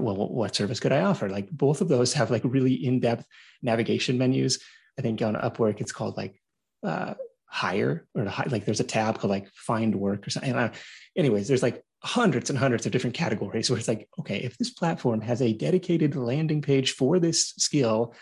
well, 0.00 0.16
what 0.16 0.54
service 0.54 0.80
could 0.80 0.92
I 0.92 1.02
offer? 1.02 1.28
Like 1.28 1.50
both 1.50 1.80
of 1.80 1.88
those 1.88 2.12
have 2.14 2.30
like 2.30 2.42
really 2.44 2.74
in-depth 2.74 3.26
navigation 3.62 4.18
menus. 4.18 4.58
I 4.98 5.02
think 5.02 5.22
on 5.22 5.34
Upwork 5.34 5.80
it's 5.80 5.92
called 5.92 6.16
like 6.16 6.40
uh, 6.82 7.14
hire 7.46 8.06
or 8.14 8.24
like 8.48 8.64
there's 8.64 8.80
a 8.80 8.84
tab 8.84 9.18
called 9.18 9.30
like 9.30 9.48
find 9.54 9.94
work 9.94 10.26
or 10.26 10.30
something. 10.30 10.70
Anyways, 11.16 11.48
there's 11.48 11.62
like 11.62 11.82
hundreds 12.02 12.50
and 12.50 12.58
hundreds 12.58 12.84
of 12.84 12.92
different 12.92 13.14
categories 13.14 13.70
where 13.70 13.78
it's 13.78 13.88
like, 13.88 14.08
okay, 14.18 14.38
if 14.38 14.58
this 14.58 14.70
platform 14.70 15.20
has 15.20 15.40
a 15.40 15.52
dedicated 15.52 16.16
landing 16.16 16.62
page 16.62 16.92
for 16.92 17.18
this 17.18 17.54
skill 17.58 18.14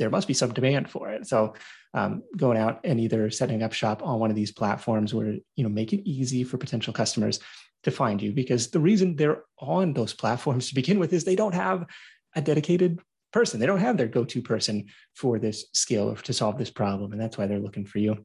there 0.00 0.10
must 0.10 0.26
be 0.26 0.34
some 0.34 0.52
demand 0.52 0.90
for 0.90 1.10
it. 1.10 1.28
So 1.28 1.52
um, 1.92 2.22
going 2.36 2.56
out 2.56 2.80
and 2.84 2.98
either 2.98 3.30
setting 3.30 3.62
up 3.62 3.74
shop 3.74 4.02
on 4.02 4.18
one 4.18 4.30
of 4.30 4.36
these 4.36 4.50
platforms 4.50 5.12
where 5.12 5.34
you 5.56 5.62
know 5.62 5.68
make 5.68 5.92
it 5.92 6.08
easy 6.08 6.42
for 6.42 6.56
potential 6.56 6.92
customers 6.92 7.38
to 7.82 7.90
find 7.90 8.20
you 8.20 8.32
because 8.32 8.70
the 8.70 8.80
reason 8.80 9.16
they're 9.16 9.42
on 9.58 9.92
those 9.92 10.12
platforms 10.12 10.68
to 10.68 10.74
begin 10.74 10.98
with 10.98 11.12
is 11.12 11.24
they 11.24 11.36
don't 11.36 11.54
have 11.54 11.86
a 12.34 12.40
dedicated 12.40 13.00
person. 13.32 13.60
They 13.60 13.66
don't 13.66 13.78
have 13.78 13.96
their 13.96 14.08
go-to 14.08 14.42
person 14.42 14.86
for 15.14 15.38
this 15.38 15.66
skill 15.72 16.10
or 16.10 16.16
to 16.16 16.32
solve 16.32 16.58
this 16.58 16.70
problem, 16.70 17.12
and 17.12 17.20
that's 17.20 17.38
why 17.38 17.46
they're 17.46 17.58
looking 17.58 17.86
for 17.86 17.98
you. 17.98 18.24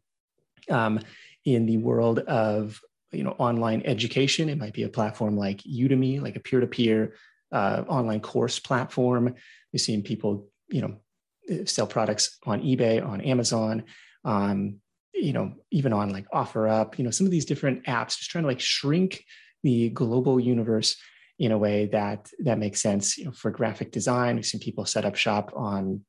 Um, 0.70 1.00
in 1.46 1.66
the 1.66 1.78
world 1.78 2.20
of 2.20 2.82
you 3.12 3.24
know 3.24 3.36
online 3.38 3.84
education, 3.86 4.50
it 4.50 4.58
might 4.58 4.74
be 4.74 4.84
a 4.84 4.90
platform 4.90 5.38
like 5.38 5.60
Udemy, 5.60 6.22
like 6.22 6.36
a 6.36 6.40
peer-to-peer 6.40 7.16
uh, 7.52 7.84
online 7.88 8.20
course 8.20 8.60
platform. 8.60 9.36
We've 9.72 9.82
seen 9.82 10.02
people 10.02 10.48
you 10.70 10.82
know 10.82 11.66
sell 11.66 11.88
products 11.88 12.38
on 12.46 12.62
eBay, 12.62 13.06
on 13.06 13.22
Amazon, 13.22 13.84
um, 14.24 14.78
you 15.14 15.34
know, 15.34 15.54
even 15.72 15.94
on 15.94 16.10
like 16.10 16.30
OfferUp, 16.32 16.98
you 16.98 17.04
know, 17.04 17.12
some 17.12 17.26
of 17.26 17.32
these 17.32 17.46
different 17.46 17.86
apps, 17.86 18.18
just 18.18 18.30
trying 18.30 18.44
to 18.44 18.48
like 18.48 18.60
shrink 18.60 19.24
the 19.66 19.90
global 19.90 20.40
universe 20.40 20.96
in 21.40 21.52
a 21.52 21.58
way 21.58 21.88
that 21.88 22.30
that 22.40 22.60
makes 22.60 22.82
sense. 22.82 23.18
You 23.18 23.26
know, 23.26 23.32
for 23.32 23.52
graphic 23.52 23.92
design, 23.92 24.36
we've 24.36 24.46
seen 24.46 24.62
people 24.62 24.86
set 24.86 25.06
up 25.06 25.16
shop 25.16 25.52
on 25.56 26.06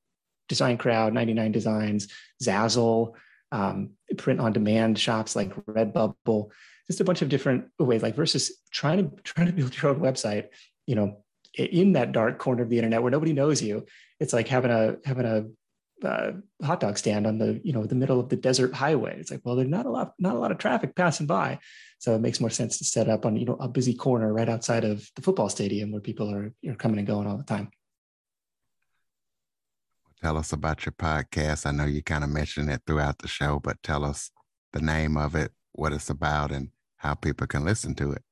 Design 0.48 0.78
Crowd, 0.78 1.12
99 1.12 1.50
Designs, 1.52 2.08
Zazzle, 2.42 3.14
um, 3.50 3.90
print 4.16 4.40
on 4.40 4.52
demand 4.52 4.98
shops 4.98 5.34
like 5.34 5.54
Redbubble, 5.66 6.50
just 6.86 7.00
a 7.00 7.04
bunch 7.04 7.22
of 7.22 7.28
different 7.28 7.64
ways. 7.78 8.02
Like 8.02 8.14
versus 8.14 8.52
trying 8.70 8.98
to 8.98 9.22
trying 9.22 9.46
to 9.46 9.52
build 9.52 9.76
your 9.80 9.92
own 9.92 10.00
website, 10.00 10.48
you 10.86 10.94
know, 10.94 11.24
in 11.54 11.94
that 11.94 12.12
dark 12.12 12.38
corner 12.38 12.62
of 12.62 12.68
the 12.68 12.76
internet 12.76 13.02
where 13.02 13.10
nobody 13.10 13.32
knows 13.32 13.62
you 13.62 13.86
it's 14.20 14.32
like 14.32 14.48
having 14.48 14.70
a 14.70 14.96
having 15.04 15.26
a 15.26 15.44
uh, 16.06 16.32
hot 16.64 16.80
dog 16.80 16.96
stand 16.98 17.26
on 17.26 17.38
the 17.38 17.60
you 17.62 17.72
know 17.72 17.84
the 17.84 17.94
middle 17.94 18.20
of 18.20 18.28
the 18.28 18.36
desert 18.36 18.72
highway. 18.72 19.18
It's 19.18 19.30
like 19.30 19.40
well 19.44 19.56
there's 19.56 19.68
not 19.68 19.86
a 19.86 19.90
lot 19.90 20.14
not 20.18 20.34
a 20.34 20.38
lot 20.38 20.52
of 20.52 20.58
traffic 20.58 20.94
passing 20.94 21.26
by. 21.26 21.58
So 21.98 22.14
it 22.14 22.20
makes 22.20 22.40
more 22.40 22.50
sense 22.50 22.78
to 22.78 22.84
set 22.84 23.08
up 23.08 23.26
on 23.26 23.36
you 23.36 23.44
know 23.44 23.56
a 23.60 23.68
busy 23.68 23.94
corner 23.94 24.32
right 24.32 24.48
outside 24.48 24.84
of 24.84 25.08
the 25.16 25.22
football 25.22 25.48
stadium 25.48 25.92
where 25.92 26.00
people 26.00 26.32
are 26.32 26.52
are 26.68 26.74
coming 26.74 26.98
and 26.98 27.06
going 27.06 27.26
all 27.26 27.36
the 27.36 27.44
time. 27.44 27.70
Tell 30.22 30.38
us 30.38 30.52
about 30.52 30.86
your 30.86 30.92
podcast. 30.92 31.66
I 31.66 31.72
know 31.72 31.84
you 31.84 32.02
kind 32.02 32.24
of 32.24 32.30
mentioned 32.30 32.70
it 32.70 32.82
throughout 32.86 33.18
the 33.18 33.28
show 33.28 33.60
but 33.60 33.82
tell 33.82 34.04
us 34.04 34.30
the 34.72 34.80
name 34.80 35.16
of 35.16 35.34
it 35.34 35.52
what 35.72 35.92
it's 35.92 36.10
about 36.10 36.52
and 36.52 36.70
how 36.96 37.14
people 37.14 37.46
can 37.46 37.64
listen 37.64 37.94
to 37.96 38.12
it. 38.12 38.22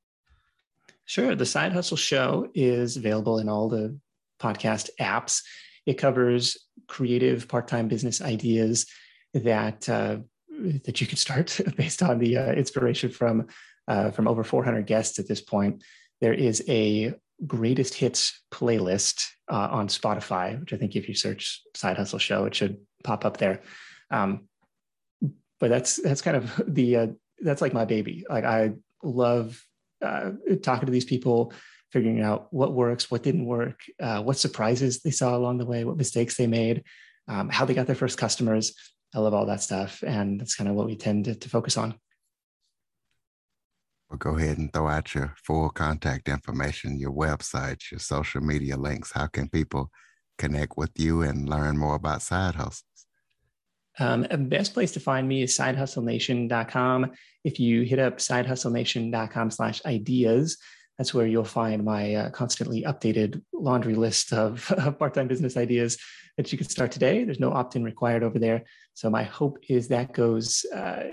Sure. 1.04 1.34
The 1.34 1.46
Side 1.46 1.72
Hustle 1.72 1.98
Show 1.98 2.48
is 2.54 2.96
available 2.96 3.38
in 3.38 3.48
all 3.48 3.68
the 3.68 3.98
podcast 4.40 4.88
apps. 5.00 5.42
It 5.86 5.94
covers 5.94 6.56
creative 6.86 7.48
part-time 7.48 7.88
business 7.88 8.20
ideas 8.20 8.86
that 9.32 9.88
uh, 9.88 10.18
that 10.84 11.00
you 11.00 11.06
could 11.06 11.18
start 11.18 11.60
based 11.76 12.02
on 12.02 12.18
the 12.18 12.36
uh, 12.36 12.52
inspiration 12.52 13.10
from 13.10 13.46
uh, 13.88 14.10
from 14.10 14.28
over 14.28 14.44
400 14.44 14.86
guests 14.86 15.18
at 15.18 15.28
this 15.28 15.40
point. 15.40 15.82
There 16.20 16.34
is 16.34 16.64
a 16.68 17.14
greatest 17.46 17.94
hits 17.94 18.42
playlist 18.52 19.26
uh, 19.50 19.68
on 19.70 19.88
Spotify, 19.88 20.58
which 20.58 20.72
I 20.72 20.76
think 20.76 20.96
if 20.96 21.08
you 21.08 21.14
search 21.14 21.60
Side 21.74 21.96
Hustle 21.96 22.18
Show, 22.18 22.44
it 22.44 22.54
should 22.54 22.78
pop 23.02 23.24
up 23.24 23.36
there. 23.36 23.62
Um, 24.10 24.48
but 25.60 25.70
that's 25.70 25.96
that's 25.96 26.22
kind 26.22 26.36
of 26.36 26.62
the 26.66 26.96
uh, 26.96 27.06
that's 27.40 27.60
like 27.60 27.74
my 27.74 27.84
baby. 27.84 28.24
Like 28.28 28.44
I 28.44 28.72
love 29.02 29.62
uh, 30.02 30.32
talking 30.62 30.86
to 30.86 30.92
these 30.92 31.04
people, 31.04 31.52
figuring 31.94 32.20
out 32.20 32.52
what 32.52 32.72
works, 32.72 33.08
what 33.08 33.22
didn't 33.22 33.46
work, 33.46 33.78
uh, 34.00 34.20
what 34.20 34.36
surprises 34.36 35.00
they 35.00 35.12
saw 35.12 35.36
along 35.36 35.58
the 35.58 35.64
way, 35.64 35.84
what 35.84 35.96
mistakes 35.96 36.36
they 36.36 36.48
made, 36.48 36.82
um, 37.28 37.48
how 37.48 37.64
they 37.64 37.72
got 37.72 37.86
their 37.86 37.94
first 37.94 38.18
customers. 38.18 38.74
I 39.14 39.20
love 39.20 39.32
all 39.32 39.46
that 39.46 39.62
stuff. 39.62 40.02
And 40.04 40.40
that's 40.40 40.56
kind 40.56 40.68
of 40.68 40.74
what 40.74 40.86
we 40.86 40.96
tend 40.96 41.26
to, 41.26 41.36
to 41.36 41.48
focus 41.48 41.78
on. 41.78 41.94
Well, 44.10 44.18
go 44.18 44.36
ahead 44.36 44.58
and 44.58 44.72
throw 44.72 44.88
out 44.88 45.14
your 45.14 45.34
full 45.36 45.70
contact 45.70 46.28
information, 46.28 46.98
your 46.98 47.12
website, 47.12 47.92
your 47.92 48.00
social 48.00 48.40
media 48.40 48.76
links. 48.76 49.12
How 49.12 49.28
can 49.28 49.48
people 49.48 49.92
connect 50.36 50.76
with 50.76 50.90
you 50.96 51.22
and 51.22 51.48
learn 51.48 51.78
more 51.78 51.94
about 51.94 52.22
side 52.22 52.56
hustles? 52.56 52.82
Um, 54.00 54.26
best 54.48 54.74
place 54.74 54.90
to 54.92 55.00
find 55.00 55.28
me 55.28 55.44
is 55.44 55.56
sidehustlenation.com. 55.56 57.12
If 57.44 57.60
you 57.60 57.82
hit 57.82 58.00
up 58.00 58.18
sidehustlenation.com 58.18 59.52
slash 59.52 59.80
ideas, 59.86 60.58
that's 60.98 61.12
where 61.12 61.26
you'll 61.26 61.44
find 61.44 61.84
my 61.84 62.14
uh, 62.14 62.30
constantly 62.30 62.82
updated 62.82 63.42
laundry 63.52 63.94
list 63.94 64.32
of, 64.32 64.72
part-time 64.98 65.28
business 65.28 65.56
ideas 65.56 65.98
that 66.36 66.50
you 66.52 66.58
can 66.58 66.68
start 66.68 66.92
today. 66.92 67.24
There's 67.24 67.40
no 67.40 67.52
opt-in 67.52 67.84
required 67.84 68.22
over 68.22 68.38
there. 68.38 68.64
So 68.94 69.10
my 69.10 69.24
hope 69.24 69.58
is 69.68 69.88
that 69.88 70.12
goes 70.12 70.64
uh, 70.74 71.04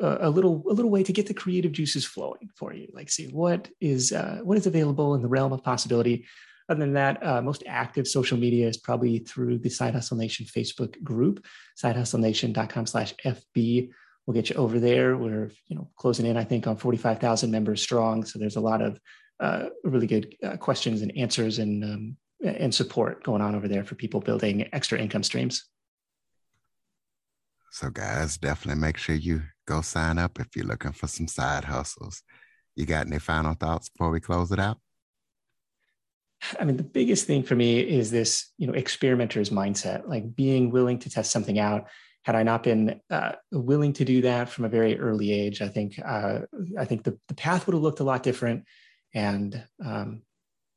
a 0.00 0.30
little 0.30 0.62
a 0.68 0.72
little 0.72 0.90
way 0.90 1.02
to 1.02 1.12
get 1.12 1.26
the 1.26 1.34
creative 1.34 1.72
juices 1.72 2.04
flowing 2.04 2.50
for 2.54 2.72
you. 2.72 2.88
Like 2.92 3.10
see 3.10 3.26
what 3.26 3.68
is 3.80 4.12
uh, 4.12 4.40
what 4.44 4.56
is 4.56 4.66
available 4.66 5.14
in 5.14 5.22
the 5.22 5.28
realm 5.28 5.52
of 5.52 5.64
possibility. 5.64 6.26
Other 6.68 6.80
than 6.80 6.92
that, 6.92 7.24
uh, 7.24 7.40
most 7.40 7.64
active 7.66 8.06
social 8.06 8.38
media 8.38 8.68
is 8.68 8.76
probably 8.76 9.20
through 9.20 9.58
the 9.58 9.70
Side 9.70 9.94
Hustle 9.94 10.18
Nation 10.18 10.46
Facebook 10.46 11.02
group, 11.02 11.44
sidehustlenation.com 11.82 12.86
slash 12.86 13.14
FB 13.24 13.90
we'll 14.28 14.34
get 14.34 14.50
you 14.50 14.56
over 14.56 14.78
there. 14.78 15.16
We're 15.16 15.50
you 15.66 15.74
know 15.74 15.88
closing 15.96 16.26
in, 16.26 16.36
I 16.36 16.44
think, 16.44 16.66
on 16.66 16.76
45,000 16.76 17.50
members 17.50 17.82
strong. 17.82 18.24
So 18.24 18.38
there's 18.38 18.56
a 18.56 18.60
lot 18.60 18.82
of 18.82 19.00
uh, 19.40 19.66
really 19.84 20.06
good 20.06 20.34
uh, 20.42 20.56
questions 20.56 21.02
and 21.02 21.16
answers 21.16 21.58
and 21.58 21.84
um, 21.84 22.16
and 22.44 22.74
support 22.74 23.24
going 23.24 23.42
on 23.42 23.54
over 23.54 23.68
there 23.68 23.84
for 23.84 23.94
people 23.94 24.20
building 24.20 24.68
extra 24.72 24.98
income 24.98 25.22
streams. 25.22 25.68
So, 27.70 27.90
guys, 27.90 28.38
definitely 28.38 28.80
make 28.80 28.96
sure 28.96 29.14
you 29.14 29.42
go 29.66 29.82
sign 29.82 30.18
up 30.18 30.40
if 30.40 30.56
you're 30.56 30.66
looking 30.66 30.92
for 30.92 31.06
some 31.06 31.28
side 31.28 31.64
hustles. 31.64 32.22
You 32.76 32.86
got 32.86 33.06
any 33.06 33.18
final 33.18 33.54
thoughts 33.54 33.88
before 33.88 34.10
we 34.10 34.20
close 34.20 34.52
it 34.52 34.58
out? 34.58 34.78
I 36.58 36.64
mean, 36.64 36.76
the 36.76 36.84
biggest 36.84 37.26
thing 37.26 37.42
for 37.42 37.56
me 37.56 37.80
is 37.80 38.10
this, 38.10 38.52
you 38.58 38.66
know, 38.66 38.72
experimenter's 38.72 39.50
mindset, 39.50 40.08
like 40.08 40.36
being 40.36 40.70
willing 40.70 40.98
to 41.00 41.10
test 41.10 41.30
something 41.30 41.58
out. 41.58 41.88
Had 42.22 42.36
I 42.36 42.42
not 42.42 42.62
been 42.62 43.00
uh, 43.10 43.32
willing 43.50 43.92
to 43.94 44.04
do 44.04 44.22
that 44.22 44.48
from 44.48 44.64
a 44.64 44.68
very 44.68 44.98
early 44.98 45.32
age, 45.32 45.60
I 45.60 45.68
think 45.68 46.00
uh, 46.04 46.40
I 46.78 46.84
think 46.84 47.02
the, 47.02 47.18
the 47.28 47.34
path 47.34 47.66
would 47.66 47.74
have 47.74 47.82
looked 47.82 48.00
a 48.00 48.04
lot 48.04 48.22
different. 48.22 48.64
And 49.14 49.62
um, 49.84 50.22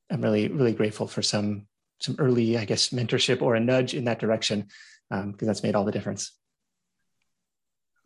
I'm 0.09 0.21
really, 0.21 0.47
really 0.47 0.73
grateful 0.73 1.07
for 1.07 1.21
some 1.21 1.67
some 1.99 2.15
early, 2.17 2.57
I 2.57 2.65
guess, 2.65 2.89
mentorship 2.89 3.41
or 3.41 3.55
a 3.55 3.59
nudge 3.59 3.93
in 3.93 4.05
that 4.05 4.19
direction, 4.19 4.67
because 5.09 5.23
um, 5.23 5.35
that's 5.39 5.63
made 5.63 5.75
all 5.75 5.85
the 5.85 5.91
difference. 5.91 6.31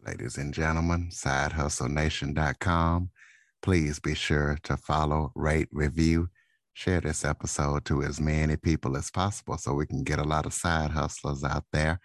Ladies 0.05 0.37
and 0.37 0.53
gentlemen, 0.53 1.09
sidehustlenation.com. 1.11 3.09
Please 3.61 3.99
be 3.99 4.13
sure 4.13 4.59
to 4.63 4.77
follow, 4.77 5.31
rate, 5.33 5.69
review, 5.71 6.29
share 6.73 7.01
this 7.01 7.25
episode 7.25 7.85
to 7.85 8.03
as 8.03 8.19
many 8.19 8.57
people 8.57 8.95
as 8.97 9.09
possible 9.09 9.57
so 9.57 9.73
we 9.73 9.87
can 9.87 10.03
get 10.03 10.19
a 10.19 10.23
lot 10.23 10.45
of 10.45 10.53
side 10.53 10.91
hustlers 10.91 11.43
out 11.43 11.63
there. 11.71 11.99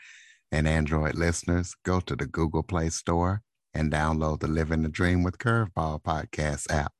And 0.52 0.66
Android 0.66 1.16
listeners, 1.16 1.74
go 1.84 2.00
to 2.00 2.16
the 2.16 2.26
Google 2.26 2.62
Play 2.62 2.88
Store 2.88 3.42
and 3.74 3.92
download 3.92 4.40
the 4.40 4.48
Living 4.48 4.82
the 4.82 4.88
Dream 4.88 5.22
with 5.22 5.38
Curveball 5.38 6.02
podcast 6.02 6.72
app. 6.72 6.92